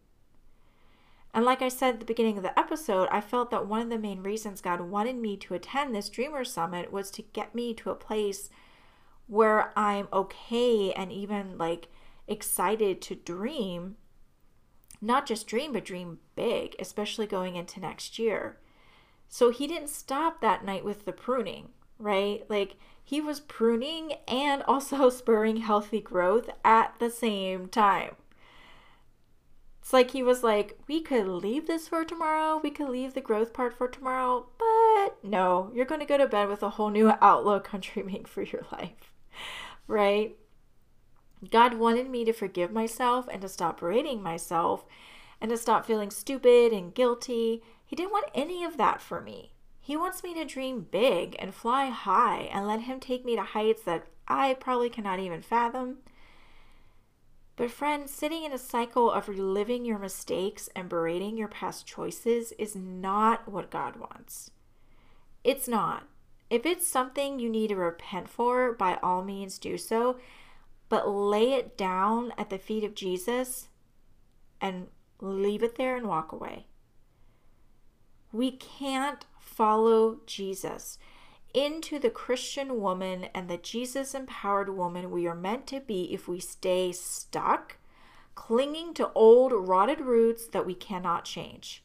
And 1.33 1.45
like 1.45 1.61
I 1.61 1.69
said 1.69 1.93
at 1.93 1.99
the 2.01 2.05
beginning 2.05 2.35
of 2.35 2.43
the 2.43 2.59
episode, 2.59 3.07
I 3.13 3.21
felt 3.21 3.49
that 3.51 3.65
one 3.65 3.79
of 3.79 3.89
the 3.89 3.97
main 3.97 4.23
reasons 4.23 4.59
God 4.59 4.81
wanted 4.81 5.15
me 5.15 5.37
to 5.37 5.53
attend 5.53 5.95
this 5.95 6.09
Dreamer 6.09 6.43
Summit 6.43 6.91
was 6.91 7.09
to 7.11 7.21
get 7.21 7.55
me 7.55 7.73
to 7.75 7.91
a 7.91 7.95
place 7.95 8.49
where 9.27 9.71
I'm 9.75 10.07
okay 10.13 10.91
and 10.93 11.11
even 11.11 11.57
like 11.57 11.87
excited 12.27 13.01
to 13.03 13.15
dream 13.15 13.97
not 15.01 15.25
just 15.25 15.47
dream, 15.47 15.73
but 15.73 15.85
dream 15.85 16.19
big, 16.35 16.75
especially 16.79 17.27
going 17.27 17.55
into 17.55 17.79
next 17.79 18.17
year. 18.17 18.57
So 19.27 19.51
he 19.51 19.67
didn't 19.67 19.89
stop 19.89 20.41
that 20.41 20.65
night 20.65 20.83
with 20.83 21.05
the 21.05 21.11
pruning, 21.11 21.69
right? 21.99 22.43
Like 22.49 22.75
he 23.03 23.21
was 23.21 23.39
pruning 23.39 24.13
and 24.27 24.63
also 24.67 25.09
spurring 25.09 25.57
healthy 25.57 26.01
growth 26.01 26.49
at 26.63 26.95
the 26.99 27.09
same 27.09 27.67
time. 27.67 28.15
It's 29.81 29.93
like 29.93 30.11
he 30.11 30.23
was 30.23 30.43
like, 30.43 30.79
we 30.87 30.99
could 31.01 31.27
leave 31.27 31.67
this 31.67 31.87
for 31.87 32.03
tomorrow, 32.03 32.59
we 32.63 32.71
could 32.71 32.89
leave 32.89 33.13
the 33.13 33.21
growth 33.21 33.53
part 33.53 33.77
for 33.77 33.87
tomorrow, 33.87 34.47
but 34.57 35.23
no, 35.23 35.69
you're 35.75 35.85
going 35.85 35.99
to 35.99 36.07
go 36.07 36.17
to 36.17 36.25
bed 36.25 36.49
with 36.49 36.63
a 36.63 36.71
whole 36.71 36.89
new 36.89 37.13
outlook 37.21 37.71
on 37.71 37.79
dreaming 37.93 38.25
for 38.25 38.41
your 38.41 38.65
life, 38.71 39.13
right? 39.87 40.35
God 41.51 41.75
wanted 41.75 42.09
me 42.09 42.25
to 42.25 42.33
forgive 42.33 42.71
myself 42.71 43.27
and 43.31 43.41
to 43.41 43.49
stop 43.49 43.79
berating 43.79 44.21
myself 44.21 44.85
and 45.41 45.49
to 45.51 45.57
stop 45.57 45.85
feeling 45.85 46.09
stupid 46.09 46.71
and 46.71 46.93
guilty. 46.93 47.61
He 47.85 47.95
didn't 47.95 48.11
want 48.11 48.31
any 48.33 48.63
of 48.63 48.77
that 48.77 49.01
for 49.01 49.21
me. 49.21 49.51
He 49.79 49.95
wants 49.95 50.23
me 50.23 50.33
to 50.33 50.45
dream 50.45 50.87
big 50.89 51.35
and 51.37 51.53
fly 51.53 51.89
high 51.89 52.49
and 52.51 52.65
let 52.65 52.81
Him 52.81 52.99
take 52.99 53.23
me 53.23 53.35
to 53.35 53.43
heights 53.43 53.83
that 53.83 54.07
I 54.27 54.55
probably 54.55 54.89
cannot 54.89 55.19
even 55.19 55.43
fathom. 55.43 55.97
But, 57.55 57.71
friend, 57.71 58.09
sitting 58.09 58.43
in 58.43 58.51
a 58.51 58.57
cycle 58.57 59.11
of 59.11 59.29
reliving 59.29 59.85
your 59.85 59.99
mistakes 59.99 60.69
and 60.75 60.89
berating 60.89 61.37
your 61.37 61.47
past 61.47 61.85
choices 61.85 62.51
is 62.53 62.75
not 62.75 63.47
what 63.47 63.69
God 63.69 63.95
wants. 63.95 64.51
It's 65.43 65.67
not. 65.67 66.07
If 66.49 66.65
it's 66.65 66.87
something 66.87 67.39
you 67.39 67.49
need 67.49 67.69
to 67.69 67.75
repent 67.75 68.29
for, 68.29 68.73
by 68.73 68.99
all 69.01 69.23
means 69.23 69.57
do 69.57 69.77
so 69.77 70.17
but 70.89 71.09
lay 71.09 71.53
it 71.53 71.77
down 71.77 72.33
at 72.37 72.49
the 72.49 72.57
feet 72.57 72.83
of 72.83 72.95
Jesus 72.95 73.69
and 74.61 74.87
leave 75.19 75.63
it 75.63 75.75
there 75.77 75.95
and 75.95 76.07
walk 76.07 76.31
away. 76.31 76.67
We 78.31 78.51
can't 78.51 79.25
follow 79.39 80.19
Jesus 80.25 80.97
into 81.53 81.99
the 81.99 82.09
Christian 82.09 82.81
woman 82.81 83.25
and 83.33 83.49
the 83.49 83.57
Jesus 83.57 84.13
empowered 84.13 84.75
woman 84.75 85.09
we 85.09 85.25
are 85.25 85.35
meant 85.35 85.67
to 85.67 85.79
be 85.79 86.13
if 86.13 86.27
we 86.27 86.39
stay 86.39 86.91
stuck, 86.91 87.77
clinging 88.35 88.93
to 88.95 89.11
old 89.13 89.53
rotted 89.53 90.01
roots 90.01 90.47
that 90.47 90.65
we 90.65 90.75
cannot 90.75 91.23
change. 91.23 91.83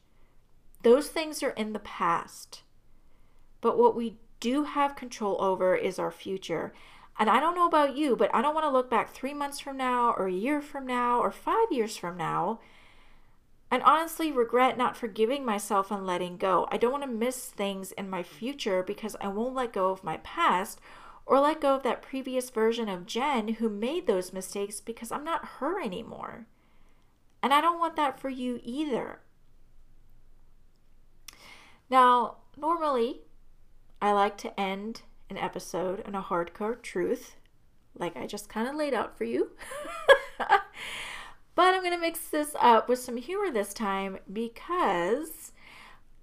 Those 0.83 1.07
things 1.07 1.41
are 1.41 1.51
in 1.51 1.73
the 1.73 1.79
past. 1.79 2.63
But 3.61 3.77
what 3.77 3.95
we 3.95 4.17
do 4.41 4.65
have 4.65 4.97
control 4.97 5.41
over 5.41 5.73
is 5.73 5.97
our 5.97 6.11
future. 6.11 6.73
And 7.17 7.29
I 7.29 7.39
don't 7.39 7.55
know 7.55 7.67
about 7.67 7.95
you, 7.95 8.17
but 8.17 8.33
I 8.33 8.41
don't 8.41 8.55
want 8.55 8.65
to 8.65 8.71
look 8.71 8.89
back 8.89 9.13
three 9.13 9.33
months 9.33 9.59
from 9.59 9.77
now, 9.77 10.13
or 10.17 10.27
a 10.27 10.33
year 10.33 10.61
from 10.61 10.85
now, 10.85 11.19
or 11.19 11.31
five 11.31 11.71
years 11.71 11.95
from 11.95 12.17
now, 12.17 12.59
and 13.69 13.81
honestly 13.83 14.31
regret 14.31 14.77
not 14.77 14.97
forgiving 14.97 15.45
myself 15.45 15.91
and 15.91 16.05
letting 16.05 16.35
go. 16.35 16.67
I 16.69 16.77
don't 16.77 16.91
want 16.91 17.03
to 17.03 17.09
miss 17.09 17.45
things 17.45 17.93
in 17.93 18.09
my 18.09 18.23
future 18.23 18.83
because 18.83 19.15
I 19.21 19.29
won't 19.29 19.55
let 19.55 19.71
go 19.71 19.91
of 19.91 20.03
my 20.03 20.17
past 20.17 20.81
or 21.25 21.39
let 21.39 21.61
go 21.61 21.75
of 21.75 21.83
that 21.83 22.01
previous 22.01 22.49
version 22.49 22.89
of 22.89 23.05
Jen 23.05 23.47
who 23.55 23.69
made 23.69 24.07
those 24.07 24.33
mistakes 24.33 24.81
because 24.81 25.11
I'm 25.11 25.23
not 25.23 25.45
her 25.59 25.81
anymore. 25.81 26.47
And 27.41 27.53
I 27.53 27.61
don't 27.61 27.79
want 27.79 27.95
that 27.95 28.19
for 28.19 28.29
you 28.29 28.59
either. 28.63 29.19
Now, 31.89 32.37
normally, 32.57 33.21
I 34.01 34.13
like 34.13 34.37
to 34.39 34.59
end 34.59 35.03
an 35.29 35.37
episode 35.37 36.01
and 36.05 36.15
a 36.15 36.21
hardcore 36.21 36.81
truth, 36.81 37.35
like 37.97 38.17
I 38.17 38.25
just 38.25 38.49
kind 38.49 38.67
of 38.67 38.75
laid 38.75 38.93
out 38.93 39.17
for 39.17 39.25
you. 39.25 39.51
but 40.37 40.59
I'm 41.57 41.81
going 41.81 41.91
to 41.93 41.99
mix 41.99 42.27
this 42.27 42.55
up 42.59 42.89
with 42.89 42.99
some 42.99 43.17
humor 43.17 43.51
this 43.51 43.73
time 43.73 44.17
because 44.31 45.51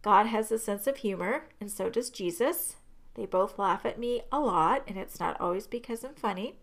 God 0.03 0.27
has 0.27 0.51
a 0.51 0.59
sense 0.59 0.87
of 0.87 0.99
humor, 0.99 1.45
and 1.61 1.71
so 1.71 1.89
does 1.89 2.11
Jesus. 2.11 2.77
They 3.15 3.27
both 3.27 3.59
laugh 3.59 3.85
at 3.85 3.99
me 3.99 4.23
a 4.33 4.41
lot, 4.41 4.83
and 4.87 4.97
it's 4.97 5.21
not 5.21 5.41
always 5.41 5.67
because 5.67 6.05
I'm 6.05 6.15
funny. 6.15 6.57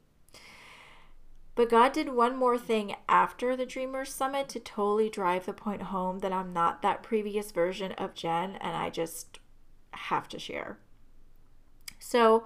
But 1.56 1.70
God 1.70 1.94
did 1.94 2.10
one 2.10 2.36
more 2.36 2.58
thing 2.58 2.96
after 3.08 3.56
the 3.56 3.66
Dreamers 3.66 4.14
Summit 4.14 4.50
to 4.50 4.60
totally 4.60 5.10
drive 5.10 5.46
the 5.46 5.54
point 5.54 5.84
home 5.84 6.20
that 6.20 6.34
I'm 6.34 6.52
not 6.52 6.82
that 6.82 7.02
previous 7.04 7.52
version 7.52 7.94
of 7.94 8.14
Jen, 8.14 8.58
and 8.60 8.76
I 8.76 8.90
just 8.90 9.40
have 9.92 10.28
to 10.30 10.40
share. 10.40 10.78
So, 12.06 12.44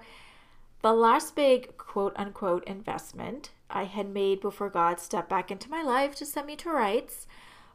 the 0.80 0.94
last 0.94 1.36
big 1.36 1.76
quote 1.76 2.14
unquote 2.16 2.64
investment 2.64 3.50
I 3.68 3.84
had 3.84 4.08
made 4.08 4.40
before 4.40 4.70
God 4.70 4.98
stepped 4.98 5.28
back 5.28 5.50
into 5.50 5.68
my 5.68 5.82
life 5.82 6.14
to 6.16 6.24
set 6.24 6.46
me 6.46 6.56
to 6.56 6.70
rights 6.70 7.26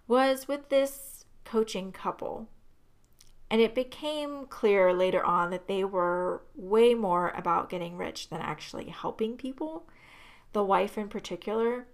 was 0.07 0.47
with 0.47 0.69
this 0.69 1.25
coaching 1.43 1.91
couple. 1.91 2.49
And 3.51 3.61
it 3.61 3.75
became 3.75 4.47
clear 4.47 4.93
later 4.93 5.23
on 5.23 5.51
that 5.51 5.67
they 5.67 5.83
were 5.83 6.41
way 6.55 6.95
more 6.95 7.29
about 7.37 7.69
getting 7.69 7.97
rich 7.97 8.29
than 8.29 8.41
actually 8.41 8.89
helping 8.89 9.37
people, 9.37 9.87
the 10.53 10.63
wife 10.63 10.97
in 10.97 11.07
particular. 11.07 11.85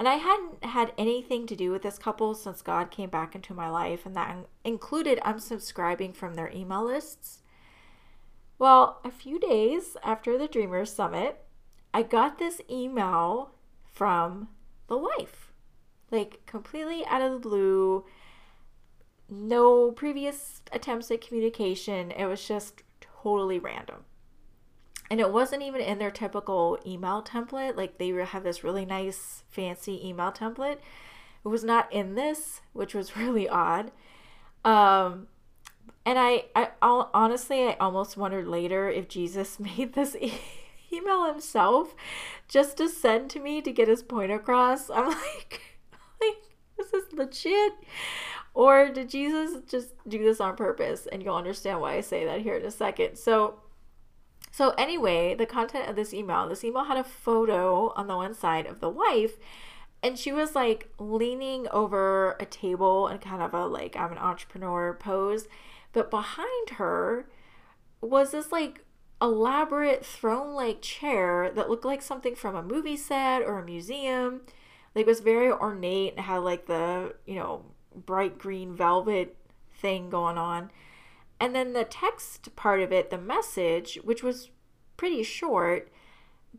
And 0.00 0.08
I 0.08 0.16
hadn't 0.16 0.64
had 0.64 0.92
anything 0.98 1.46
to 1.46 1.54
do 1.54 1.70
with 1.70 1.82
this 1.82 1.98
couple 1.98 2.34
since 2.34 2.60
God 2.60 2.90
came 2.90 3.08
back 3.08 3.36
into 3.36 3.54
my 3.54 3.70
life, 3.70 4.04
and 4.04 4.16
that 4.16 4.36
included 4.64 5.20
unsubscribing 5.20 6.16
from 6.16 6.34
their 6.34 6.50
email 6.50 6.84
lists. 6.84 7.42
Well, 8.60 9.00
a 9.02 9.10
few 9.10 9.38
days 9.38 9.96
after 10.04 10.36
the 10.36 10.46
Dreamers 10.46 10.92
Summit, 10.92 11.42
I 11.94 12.02
got 12.02 12.38
this 12.38 12.60
email 12.70 13.52
from 13.90 14.48
the 14.86 14.98
wife, 14.98 15.50
like 16.10 16.44
completely 16.44 17.02
out 17.06 17.22
of 17.22 17.32
the 17.32 17.38
blue. 17.38 18.04
No 19.30 19.92
previous 19.92 20.60
attempts 20.72 21.10
at 21.10 21.22
communication. 21.22 22.10
It 22.10 22.26
was 22.26 22.46
just 22.46 22.82
totally 23.22 23.58
random. 23.58 24.04
And 25.10 25.20
it 25.20 25.32
wasn't 25.32 25.62
even 25.62 25.80
in 25.80 25.98
their 25.98 26.10
typical 26.10 26.78
email 26.86 27.22
template. 27.22 27.78
Like 27.78 27.96
they 27.96 28.08
have 28.10 28.44
this 28.44 28.62
really 28.62 28.84
nice, 28.84 29.42
fancy 29.48 30.06
email 30.06 30.32
template. 30.32 30.80
It 31.42 31.48
was 31.48 31.64
not 31.64 31.90
in 31.90 32.14
this, 32.14 32.60
which 32.74 32.94
was 32.94 33.16
really 33.16 33.48
odd. 33.48 33.90
Um, 34.66 35.28
and 36.04 36.18
I, 36.18 36.44
I 36.54 36.70
I'll, 36.80 37.10
honestly, 37.12 37.68
I 37.68 37.76
almost 37.80 38.16
wondered 38.16 38.46
later 38.46 38.88
if 38.88 39.08
Jesus 39.08 39.60
made 39.60 39.94
this 39.94 40.16
e- 40.16 40.34
email 40.92 41.26
himself 41.26 41.94
just 42.48 42.76
to 42.78 42.88
send 42.88 43.30
to 43.30 43.40
me 43.40 43.60
to 43.62 43.72
get 43.72 43.88
his 43.88 44.02
point 44.02 44.32
across. 44.32 44.90
I'm 44.90 45.08
like, 45.08 45.60
like 46.20 46.36
this 46.76 46.92
is 46.92 47.12
legit. 47.12 47.72
Or 48.52 48.88
did 48.88 49.08
Jesus 49.08 49.62
just 49.70 49.90
do 50.08 50.18
this 50.18 50.40
on 50.40 50.56
purpose? 50.56 51.06
And 51.06 51.22
you'll 51.22 51.36
understand 51.36 51.80
why 51.80 51.94
I 51.94 52.00
say 52.00 52.24
that 52.24 52.40
here 52.40 52.56
in 52.56 52.64
a 52.64 52.70
second. 52.70 53.16
So, 53.16 53.60
so 54.50 54.70
anyway, 54.70 55.36
the 55.36 55.46
content 55.46 55.88
of 55.88 55.94
this 55.94 56.12
email, 56.12 56.48
this 56.48 56.64
email 56.64 56.84
had 56.84 56.96
a 56.96 57.04
photo 57.04 57.92
on 57.94 58.08
the 58.08 58.16
one 58.16 58.34
side 58.34 58.66
of 58.66 58.80
the 58.80 58.88
wife 58.88 59.38
and 60.02 60.18
she 60.18 60.32
was 60.32 60.54
like 60.54 60.88
leaning 60.98 61.66
over 61.70 62.36
a 62.40 62.46
table 62.46 63.06
and 63.06 63.20
kind 63.20 63.42
of 63.42 63.52
a 63.54 63.66
like 63.66 63.96
I'm 63.96 64.12
an 64.12 64.18
entrepreneur 64.18 64.94
pose 64.94 65.46
but 65.92 66.10
behind 66.10 66.70
her 66.76 67.28
was 68.00 68.32
this 68.32 68.52
like 68.52 68.84
elaborate 69.20 70.04
throne 70.04 70.54
like 70.54 70.80
chair 70.80 71.50
that 71.54 71.68
looked 71.68 71.84
like 71.84 72.02
something 72.02 72.34
from 72.34 72.56
a 72.56 72.62
movie 72.62 72.96
set 72.96 73.42
or 73.42 73.58
a 73.58 73.64
museum. 73.64 74.40
Like 74.94 75.02
it 75.02 75.08
was 75.08 75.20
very 75.20 75.50
ornate 75.50 76.14
and 76.16 76.24
had 76.24 76.38
like 76.38 76.66
the, 76.66 77.14
you 77.26 77.36
know, 77.36 77.66
bright 77.94 78.38
green 78.38 78.74
velvet 78.74 79.36
thing 79.74 80.10
going 80.10 80.38
on. 80.38 80.70
And 81.38 81.54
then 81.54 81.72
the 81.72 81.84
text 81.84 82.54
part 82.56 82.80
of 82.80 82.92
it, 82.92 83.10
the 83.10 83.18
message, 83.18 83.98
which 84.04 84.22
was 84.22 84.50
pretty 84.96 85.22
short, 85.22 85.90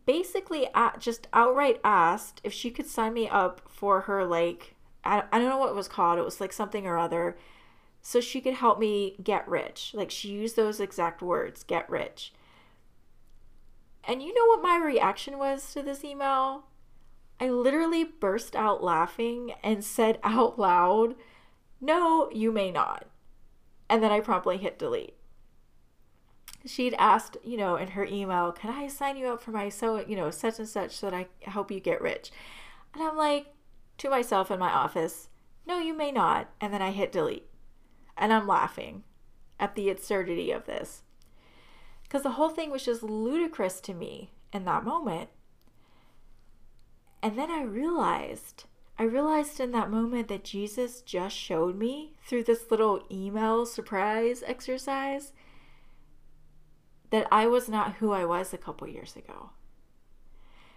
basically 0.06 0.68
just 1.00 1.28
outright 1.34 1.80
asked 1.84 2.42
if 2.44 2.54
she 2.54 2.72
could 2.72 2.88
sign 2.88 3.14
me 3.14 3.28
up 3.28 3.62
for 3.68 4.02
her 4.02 4.26
like 4.26 4.76
I, 5.04 5.24
I 5.32 5.40
don't 5.40 5.50
know 5.50 5.58
what 5.58 5.70
it 5.70 5.76
was 5.76 5.88
called. 5.88 6.20
It 6.20 6.26
was 6.26 6.40
like 6.40 6.54
something 6.54 6.86
or 6.86 6.98
other 6.98 7.38
so 8.02 8.20
she 8.20 8.42
could 8.42 8.56
help 8.56 8.80
me 8.80 9.16
get 9.24 9.48
rich. 9.48 9.94
Like 9.94 10.12
she 10.12 10.30
used 10.30 10.56
those 10.56 10.80
exact 10.80 11.22
words, 11.22 11.64
get 11.64 11.90
rich. 11.90 12.34
And 14.04 14.22
you 14.22 14.34
know 14.34 14.46
what 14.48 14.64
my 14.64 14.78
reaction 14.78 15.38
was 15.38 15.72
to 15.74 15.84
this 15.84 16.04
email? 16.04 16.66
I 17.40 17.50
literally 17.50 18.04
burst 18.04 18.56
out 18.56 18.84
laughing 18.84 19.54
and 19.64 19.84
said 19.84 20.20
out 20.24 20.58
loud, 20.58 21.16
No, 21.80 22.30
you 22.32 22.52
may 22.52 22.72
not. 22.72 23.06
And 23.90 24.02
then 24.02 24.12
I 24.12 24.20
promptly 24.20 24.58
hit 24.58 24.80
delete. 24.80 25.16
She'd 26.66 26.94
asked, 27.00 27.38
you 27.44 27.58
know, 27.58 27.76
in 27.76 27.90
her 27.90 28.06
email, 28.06 28.52
Can 28.52 28.72
I 28.72 28.88
sign 28.88 29.18
you 29.18 29.28
up 29.28 29.42
for 29.42 29.52
my 29.52 29.70
so, 29.70 30.00
you 30.00 30.16
know, 30.16 30.32
such 30.32 30.60
and 30.60 30.68
such 30.68 30.98
so 30.98 31.10
that 31.10 31.16
I 31.16 31.50
help 31.50 31.72
you 31.72 31.80
get 31.80 32.02
rich? 32.02 32.32
And 32.94 33.04
I'm 33.04 33.18
like 33.18 33.48
to 34.00 34.10
myself 34.10 34.50
in 34.50 34.60
my 34.60 34.72
office, 34.72 35.30
No, 35.68 35.80
you 35.80 35.96
may 35.96 36.12
not. 36.12 36.50
And 36.60 36.74
then 36.74 36.82
I 36.82 36.92
hit 36.92 37.12
delete. 37.12 37.51
And 38.18 38.32
I'm 38.32 38.48
laughing 38.48 39.04
at 39.60 39.76
the 39.76 39.90
absurdity 39.90 40.52
of 40.52 40.66
this. 40.66 41.04
Because 42.04 42.24
the 42.24 42.32
whole 42.32 42.50
thing 42.50 42.72
was 42.72 42.84
just 42.84 43.04
ludicrous 43.04 43.80
to 43.82 43.94
me 43.94 44.32
in 44.52 44.66
that 44.66 44.84
moment. 44.84 45.30
And 47.24 47.38
then 47.38 47.52
I 47.52 47.64
realized, 47.64 48.66
I 48.98 49.04
realized 49.04 49.60
in 49.60 49.72
that 49.72 49.92
moment 49.92 50.28
that 50.28 50.44
Jesus 50.44 51.02
just 51.02 51.36
showed 51.36 51.78
me 51.78 52.14
through 52.26 52.44
this 52.44 52.70
little 52.72 53.04
email 53.12 53.66
surprise 53.66 54.44
exercise 54.46 55.32
that 57.12 57.28
I 57.32 57.46
was 57.46 57.70
not 57.70 57.96
who 57.96 58.12
I 58.12 58.26
was 58.26 58.54
a 58.54 58.58
couple 58.58 58.88
years 58.88 59.16
ago. 59.16 59.52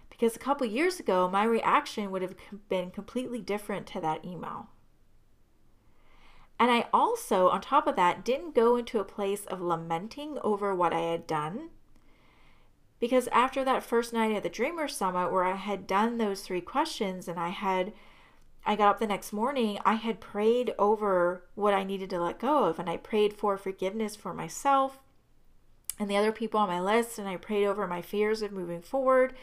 Because 0.09 0.35
a 0.35 0.39
couple 0.39 0.67
years 0.67 0.99
ago, 0.99 1.29
my 1.29 1.43
reaction 1.43 2.11
would 2.11 2.21
have 2.21 2.35
been 2.69 2.91
completely 2.91 3.41
different 3.41 3.87
to 3.87 3.99
that 4.01 4.23
email. 4.23 4.69
And 6.59 6.71
I 6.71 6.87
also, 6.93 7.49
on 7.49 7.61
top 7.61 7.85
of 7.85 7.95
that, 7.97 8.23
didn't 8.23 8.55
go 8.55 8.77
into 8.77 8.99
a 8.99 9.05
place 9.05 9.45
of 9.45 9.61
lamenting 9.61 10.37
over 10.41 10.73
what 10.73 10.93
I 10.93 11.01
had 11.01 11.27
done. 11.27 11.69
Because 12.99 13.27
after 13.27 13.65
that 13.65 13.83
first 13.83 14.13
night 14.13 14.31
at 14.31 14.43
the 14.43 14.49
Dreamer 14.49 14.87
Summit, 14.87 15.31
where 15.31 15.43
I 15.43 15.55
had 15.55 15.85
done 15.85 16.17
those 16.17 16.41
three 16.41 16.61
questions 16.61 17.27
and 17.27 17.37
I 17.37 17.49
had, 17.49 17.91
I 18.65 18.77
got 18.77 18.89
up 18.89 18.99
the 18.99 19.07
next 19.07 19.33
morning, 19.33 19.79
I 19.83 19.95
had 19.95 20.21
prayed 20.21 20.73
over 20.79 21.43
what 21.55 21.73
I 21.73 21.83
needed 21.83 22.09
to 22.11 22.21
let 22.21 22.39
go 22.39 22.63
of. 22.63 22.79
And 22.79 22.89
I 22.89 22.97
prayed 22.97 23.33
for 23.33 23.57
forgiveness 23.57 24.15
for 24.15 24.33
myself 24.33 24.99
and 25.99 26.09
the 26.09 26.17
other 26.17 26.31
people 26.31 26.61
on 26.61 26.69
my 26.69 26.79
list. 26.79 27.19
And 27.19 27.27
I 27.27 27.35
prayed 27.35 27.65
over 27.65 27.85
my 27.85 28.01
fears 28.01 28.41
of 28.41 28.53
moving 28.53 28.81
forward 28.81 29.35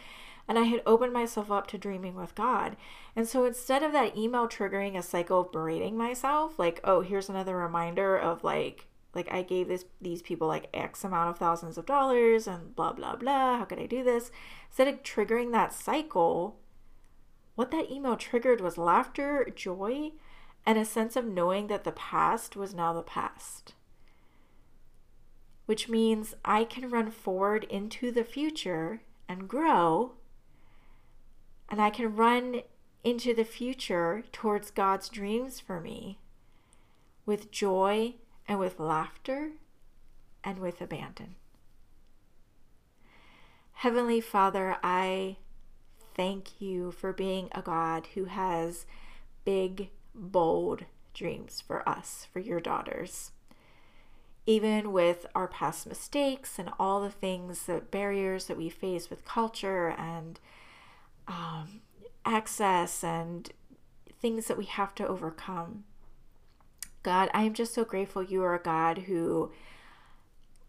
and 0.49 0.59
I 0.59 0.65
had 0.65 0.83
opened 0.87 1.13
myself 1.13 1.51
up 1.51 1.67
to 1.69 1.79
dreaming 1.79 2.15
with 2.15 2.35
God. 2.35 2.77
And 3.15 3.29
so 3.29 3.45
instead 3.45 3.83
of 3.83 3.93
that 3.93 4.17
email 4.17 4.49
triggering 4.49 4.97
a 4.97 5.03
cycle 5.03 5.41
of 5.41 5.53
berating 5.53 5.97
myself, 5.97 6.59
like, 6.59 6.81
oh, 6.85 7.01
here's 7.01 7.29
another 7.29 7.57
reminder 7.57 8.17
of 8.17 8.43
like, 8.43 8.89
like 9.15 9.33
I 9.33 9.43
gave 9.43 9.69
this 9.69 9.85
these 10.01 10.23
people 10.23 10.49
like 10.49 10.71
X 10.73 11.05
amount 11.05 11.31
of 11.31 11.39
thousands 11.39 11.77
of 11.77 11.87
dollars 11.87 12.47
and 12.47 12.75
blah 12.75 12.93
blah 12.93 13.17
blah. 13.17 13.59
How 13.59 13.65
could 13.65 13.79
I 13.79 13.87
do 13.87 14.03
this? 14.03 14.31
Instead 14.69 14.89
of 14.89 15.03
triggering 15.03 15.53
that 15.53 15.73
cycle, 15.73 16.57
what 17.55 17.71
that 17.71 17.91
email 17.91 18.17
triggered 18.17 18.61
was 18.61 18.79
laughter, 18.79 19.47
joy, 19.55 20.13
and 20.65 20.79
a 20.79 20.85
sense 20.85 21.17
of 21.17 21.27
knowing 21.27 21.67
that 21.67 21.85
the 21.85 21.93
past 21.93 22.57
was 22.57 22.75
now 22.75 22.93
the 22.93 23.03
past. 23.03 23.75
Which 25.67 25.89
means 25.89 26.35
I 26.45 26.65
can 26.65 26.91
run 26.91 27.11
forward 27.11 27.65
into 27.65 28.11
the 28.11 28.25
future 28.25 29.03
and 29.29 29.49
grow 29.49 30.13
and 31.69 31.81
I 31.81 31.91
can 31.91 32.17
run 32.17 32.63
into 33.05 33.35
the 33.35 33.45
future 33.45 34.25
towards 34.33 34.71
God's 34.71 35.09
dreams 35.09 35.61
for 35.61 35.81
me 35.81 36.19
with 37.27 37.51
joy 37.51 38.15
and 38.47 38.59
with 38.59 38.79
laughter 38.79 39.53
and 40.45 40.59
with 40.59 40.81
abandon. 40.81 41.37
Heavenly 43.75 44.21
Father, 44.21 44.77
I 44.83 45.39
thank 46.15 46.61
you 46.61 46.93
for 46.93 47.13
being 47.13 47.49
a 47.53 47.63
God 47.63 48.09
who 48.15 48.27
has 48.27 48.87
big, 49.45 49.91
bold 50.15 50.85
dreams 51.15 51.63
for 51.67 51.89
us, 51.89 52.27
for 52.33 52.39
your 52.39 52.61
daughters. 52.61 53.33
Even 54.47 54.93
with 54.93 55.27
our 55.35 55.49
past 55.49 55.87
mistakes 55.87 56.59
and 56.59 56.71
all 56.79 57.01
the 57.01 57.11
things, 57.11 57.67
the 57.67 57.81
barriers 57.81 58.47
that 58.47 58.57
we 58.57 58.69
face 58.69 59.09
with 59.09 59.25
culture 59.25 59.89
and 59.89 60.39
um, 61.29 61.81
access 62.25 63.03
and 63.03 63.51
things 64.21 64.47
that 64.47 64.59
we 64.59 64.65
have 64.65 64.95
to 64.97 65.07
overcome. 65.07 65.85
God, 67.03 67.31
I 67.35 67.43
am 67.43 67.55
just 67.55 67.75
so 67.75 67.85
grateful 67.85 68.23
you 68.23 68.43
are 68.45 68.55
a 68.55 68.63
God 68.63 68.99
who 68.99 69.53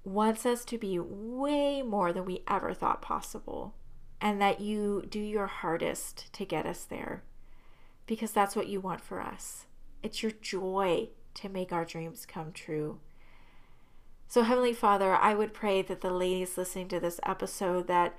wants 0.03 0.45
us 0.45 0.65
to 0.65 0.77
be 0.77 0.99
way 0.99 1.81
more 1.81 2.11
than 2.11 2.25
we 2.25 2.43
ever 2.47 2.73
thought 2.73 3.01
possible, 3.01 3.75
and 4.19 4.41
that 4.41 4.59
you 4.59 5.05
do 5.07 5.19
your 5.19 5.47
hardest 5.47 6.31
to 6.33 6.45
get 6.45 6.65
us 6.65 6.83
there 6.83 7.23
because 8.05 8.31
that's 8.31 8.55
what 8.55 8.67
you 8.67 8.79
want 8.79 9.01
for 9.01 9.21
us. 9.21 9.65
It's 10.01 10.21
your 10.21 10.31
joy 10.41 11.09
to 11.35 11.49
make 11.49 11.71
our 11.71 11.85
dreams 11.85 12.25
come 12.25 12.51
true. 12.51 12.99
So, 14.27 14.41
Heavenly 14.41 14.73
Father, 14.73 15.13
I 15.13 15.35
would 15.35 15.53
pray 15.53 15.81
that 15.83 16.01
the 16.01 16.11
ladies 16.11 16.57
listening 16.57 16.87
to 16.89 16.99
this 16.99 17.19
episode 17.25 17.87
that 17.87 18.17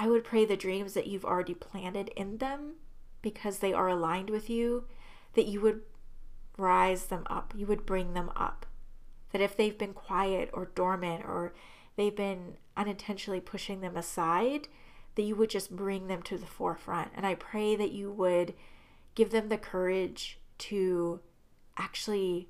I 0.00 0.08
would 0.08 0.24
pray 0.24 0.46
the 0.46 0.56
dreams 0.56 0.94
that 0.94 1.08
you've 1.08 1.26
already 1.26 1.52
planted 1.52 2.08
in 2.16 2.38
them 2.38 2.76
because 3.20 3.58
they 3.58 3.74
are 3.74 3.86
aligned 3.86 4.30
with 4.30 4.48
you, 4.48 4.84
that 5.34 5.44
you 5.44 5.60
would 5.60 5.82
rise 6.56 7.06
them 7.06 7.24
up, 7.28 7.52
you 7.54 7.66
would 7.66 7.84
bring 7.84 8.14
them 8.14 8.32
up. 8.34 8.64
That 9.32 9.42
if 9.42 9.54
they've 9.54 9.76
been 9.76 9.92
quiet 9.92 10.48
or 10.54 10.70
dormant 10.74 11.26
or 11.26 11.52
they've 11.96 12.16
been 12.16 12.56
unintentionally 12.78 13.40
pushing 13.40 13.82
them 13.82 13.94
aside, 13.94 14.68
that 15.16 15.22
you 15.22 15.36
would 15.36 15.50
just 15.50 15.76
bring 15.76 16.06
them 16.06 16.22
to 16.22 16.38
the 16.38 16.46
forefront. 16.46 17.10
And 17.14 17.26
I 17.26 17.34
pray 17.34 17.76
that 17.76 17.92
you 17.92 18.10
would 18.10 18.54
give 19.14 19.28
them 19.28 19.50
the 19.50 19.58
courage 19.58 20.40
to 20.60 21.20
actually 21.76 22.48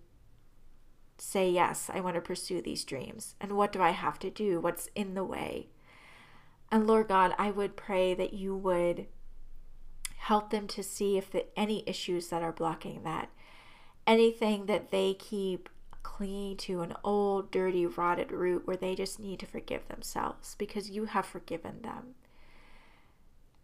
say, 1.19 1.51
Yes, 1.51 1.91
I 1.93 1.99
want 1.99 2.15
to 2.15 2.21
pursue 2.21 2.63
these 2.63 2.85
dreams. 2.85 3.35
And 3.41 3.57
what 3.57 3.73
do 3.73 3.83
I 3.83 3.91
have 3.91 4.21
to 4.21 4.31
do? 4.31 4.61
What's 4.61 4.89
in 4.95 5.15
the 5.15 5.25
way? 5.25 5.71
And 6.71 6.87
Lord 6.87 7.09
God, 7.09 7.35
I 7.39 7.51
would 7.51 7.77
pray 7.77 8.15
that 8.15 8.33
you 8.33 8.57
would 8.57 9.07
help 10.19 10.51
them 10.51 10.67
to 10.69 10.83
see 10.83 11.17
if 11.17 11.31
the, 11.31 11.47
any 11.59 11.83
issues 11.87 12.29
that 12.29 12.43
are 12.43 12.53
blocking 12.53 13.03
that, 13.03 13.31
anything 14.07 14.67
that 14.67 14.91
they 14.91 15.15
keep 15.15 15.69
clinging 16.03 16.57
to 16.57 16.83
an 16.83 16.95
old, 17.03 17.51
dirty, 17.51 17.87
rotted 17.87 18.31
root 18.31 18.67
where 18.67 18.77
they 18.77 18.95
just 18.95 19.19
need 19.19 19.41
to 19.41 19.47
forgive 19.47 19.89
themselves 19.89 20.55
because 20.59 20.91
you 20.91 21.07
have 21.07 21.27
forgiven 21.27 21.83
them. 21.83 22.15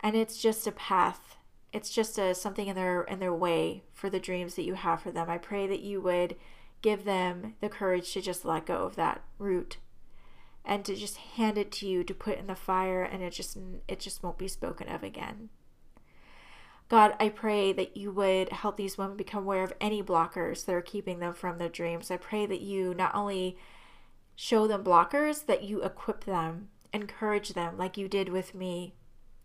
And 0.01 0.17
it's 0.17 0.41
just 0.41 0.67
a 0.67 0.73
path. 0.73 1.37
It's 1.73 1.91
just 1.91 2.19
a 2.19 2.35
something 2.35 2.67
in 2.67 2.75
their 2.75 3.03
in 3.03 3.19
their 3.19 3.35
way 3.35 3.83
for 3.93 4.09
the 4.09 4.21
dreams 4.21 4.55
that 4.55 4.65
you 4.65 4.75
have 4.75 5.03
for 5.03 5.11
them. 5.11 5.29
I 5.29 5.39
pray 5.39 5.67
that 5.67 5.81
you 5.81 6.01
would 6.01 6.37
give 6.83 7.05
them 7.05 7.55
the 7.61 7.69
courage 7.69 8.13
to 8.13 8.21
just 8.21 8.45
let 8.45 8.67
go 8.67 8.85
of 8.85 8.97
that 8.97 9.23
root 9.39 9.79
and 10.67 10.85
to 10.85 10.95
just 10.95 11.17
hand 11.17 11.57
it 11.57 11.71
to 11.71 11.87
you 11.87 12.03
to 12.05 12.13
put 12.13 12.39
in 12.39 12.49
the 12.49 12.55
fire 12.57 13.03
and 13.03 13.23
it 13.23 13.31
just 13.31 13.57
it 13.89 14.01
just 14.01 14.23
won't 14.23 14.37
be 14.37 14.49
spoken 14.49 14.89
of 14.89 15.03
again. 15.03 15.49
God, 16.89 17.15
I 17.19 17.31
pray 17.31 17.73
that 17.73 17.97
you 17.97 18.13
would 18.13 18.51
help 18.51 18.77
these 18.77 18.99
women 18.99 19.17
become 19.17 19.45
aware 19.45 19.65
of 19.65 19.73
any 19.81 20.03
blockers 20.03 20.65
that 20.65 20.75
are 20.75 20.83
keeping 20.83 21.19
them 21.19 21.35
from 21.35 21.59
their 21.59 21.69
dreams. 21.69 22.11
I 22.11 22.17
pray 22.17 22.47
that 22.47 22.61
you 22.61 22.95
not 22.95 23.15
only 23.15 23.57
show 24.37 24.67
them 24.67 24.85
blockers, 24.85 25.47
that 25.47 25.65
you 25.65 25.83
equip 25.83 26.25
them, 26.25 26.69
encourage 26.93 27.51
them 27.51 27.77
like 27.77 27.97
you 27.97 28.07
did 28.07 28.29
with 28.29 28.55
me, 28.55 28.95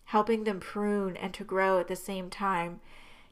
helping 0.06 0.44
them 0.44 0.60
prune 0.60 1.18
and 1.18 1.34
to 1.34 1.44
grow 1.44 1.80
at 1.80 1.88
the 1.88 1.96
same 1.96 2.30
time, 2.30 2.80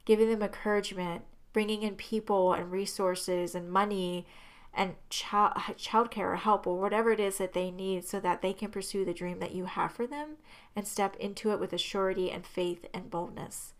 giving 0.04 0.28
them 0.28 0.42
encouragement, 0.42 1.22
bringing 1.52 1.82
in 1.82 1.94
people 1.94 2.52
and 2.52 2.72
resources 2.72 3.54
and 3.54 3.70
money 3.70 4.26
and 4.72 4.94
child 5.08 5.52
childcare 5.76 6.32
or 6.32 6.36
help 6.36 6.66
or 6.66 6.78
whatever 6.78 7.10
it 7.10 7.20
is 7.20 7.38
that 7.38 7.52
they 7.52 7.70
need 7.70 8.04
so 8.04 8.20
that 8.20 8.40
they 8.40 8.52
can 8.52 8.70
pursue 8.70 9.04
the 9.04 9.14
dream 9.14 9.38
that 9.40 9.54
you 9.54 9.64
have 9.64 9.92
for 9.92 10.06
them 10.06 10.36
and 10.76 10.86
step 10.86 11.16
into 11.16 11.50
it 11.50 11.60
with 11.60 11.72
a 11.72 11.78
surety 11.78 12.30
and 12.30 12.46
faith 12.46 12.86
and 12.94 13.10
boldness. 13.10 13.74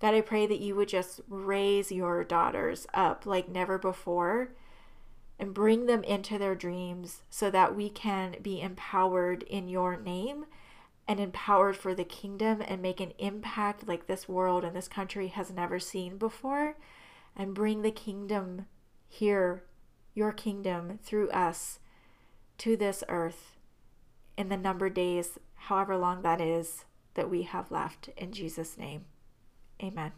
God, 0.00 0.14
I 0.14 0.22
pray 0.22 0.46
that 0.46 0.60
you 0.60 0.74
would 0.76 0.88
just 0.88 1.20
raise 1.28 1.92
your 1.92 2.24
daughters 2.24 2.86
up 2.94 3.26
like 3.26 3.50
never 3.50 3.76
before 3.76 4.52
and 5.38 5.54
bring 5.54 5.86
them 5.86 6.02
into 6.04 6.38
their 6.38 6.54
dreams 6.54 7.22
so 7.28 7.50
that 7.50 7.74
we 7.76 7.90
can 7.90 8.36
be 8.40 8.60
empowered 8.60 9.42
in 9.42 9.68
your 9.68 9.96
name 9.98 10.46
and 11.06 11.20
empowered 11.20 11.76
for 11.76 11.94
the 11.94 12.04
kingdom 12.04 12.62
and 12.66 12.80
make 12.80 13.00
an 13.00 13.12
impact 13.18 13.88
like 13.88 14.06
this 14.06 14.28
world 14.28 14.64
and 14.64 14.76
this 14.76 14.88
country 14.88 15.28
has 15.28 15.50
never 15.50 15.78
seen 15.78 16.16
before 16.16 16.76
and 17.36 17.54
bring 17.54 17.82
the 17.82 17.90
kingdom 17.90 18.66
here, 19.08 19.64
your 20.14 20.32
kingdom 20.32 20.98
through 21.02 21.30
us 21.30 21.78
to 22.58 22.76
this 22.76 23.02
earth 23.08 23.56
in 24.36 24.48
the 24.48 24.56
numbered 24.56 24.94
days, 24.94 25.38
however 25.54 25.96
long 25.96 26.22
that 26.22 26.40
is, 26.40 26.84
that 27.14 27.30
we 27.30 27.42
have 27.42 27.70
left 27.70 28.10
in 28.16 28.32
Jesus' 28.32 28.78
name. 28.78 29.04
Amen. 29.82 30.12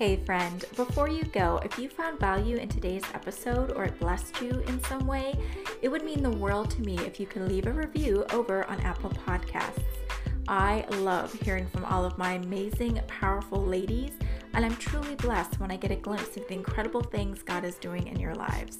Hey, 0.00 0.16
friend, 0.16 0.64
before 0.76 1.10
you 1.10 1.24
go, 1.24 1.60
if 1.62 1.78
you 1.78 1.90
found 1.90 2.18
value 2.18 2.56
in 2.56 2.70
today's 2.70 3.02
episode 3.12 3.72
or 3.72 3.84
it 3.84 4.00
blessed 4.00 4.40
you 4.40 4.64
in 4.66 4.82
some 4.84 5.06
way, 5.06 5.34
it 5.82 5.88
would 5.88 6.04
mean 6.04 6.22
the 6.22 6.30
world 6.30 6.70
to 6.70 6.80
me 6.80 6.96
if 7.00 7.20
you 7.20 7.26
could 7.26 7.42
leave 7.42 7.66
a 7.66 7.72
review 7.72 8.24
over 8.32 8.64
on 8.64 8.80
Apple 8.80 9.10
Podcasts. 9.10 9.99
I 10.48 10.84
love 10.90 11.32
hearing 11.32 11.66
from 11.66 11.84
all 11.84 12.04
of 12.04 12.18
my 12.18 12.32
amazing, 12.32 13.00
powerful 13.06 13.64
ladies, 13.64 14.12
and 14.52 14.64
I'm 14.64 14.76
truly 14.76 15.14
blessed 15.14 15.60
when 15.60 15.70
I 15.70 15.76
get 15.76 15.90
a 15.90 15.96
glimpse 15.96 16.36
of 16.36 16.46
the 16.48 16.54
incredible 16.54 17.02
things 17.02 17.42
God 17.42 17.64
is 17.64 17.76
doing 17.76 18.08
in 18.08 18.18
your 18.18 18.34
lives. 18.34 18.78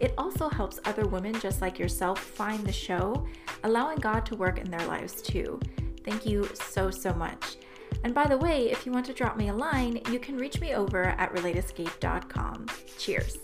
It 0.00 0.14
also 0.18 0.48
helps 0.48 0.80
other 0.84 1.06
women 1.06 1.38
just 1.38 1.60
like 1.60 1.78
yourself 1.78 2.18
find 2.18 2.66
the 2.66 2.72
show, 2.72 3.26
allowing 3.62 3.98
God 3.98 4.26
to 4.26 4.36
work 4.36 4.58
in 4.58 4.70
their 4.70 4.86
lives 4.86 5.22
too. 5.22 5.60
Thank 6.04 6.26
you 6.26 6.48
so, 6.54 6.90
so 6.90 7.14
much. 7.14 7.56
And 8.04 8.14
by 8.14 8.26
the 8.26 8.38
way, 8.38 8.70
if 8.70 8.84
you 8.84 8.92
want 8.92 9.06
to 9.06 9.12
drop 9.12 9.36
me 9.36 9.48
a 9.48 9.54
line, 9.54 10.00
you 10.10 10.18
can 10.18 10.36
reach 10.36 10.60
me 10.60 10.74
over 10.74 11.04
at 11.04 11.32
relateescape.com. 11.32 12.66
Cheers. 12.98 13.38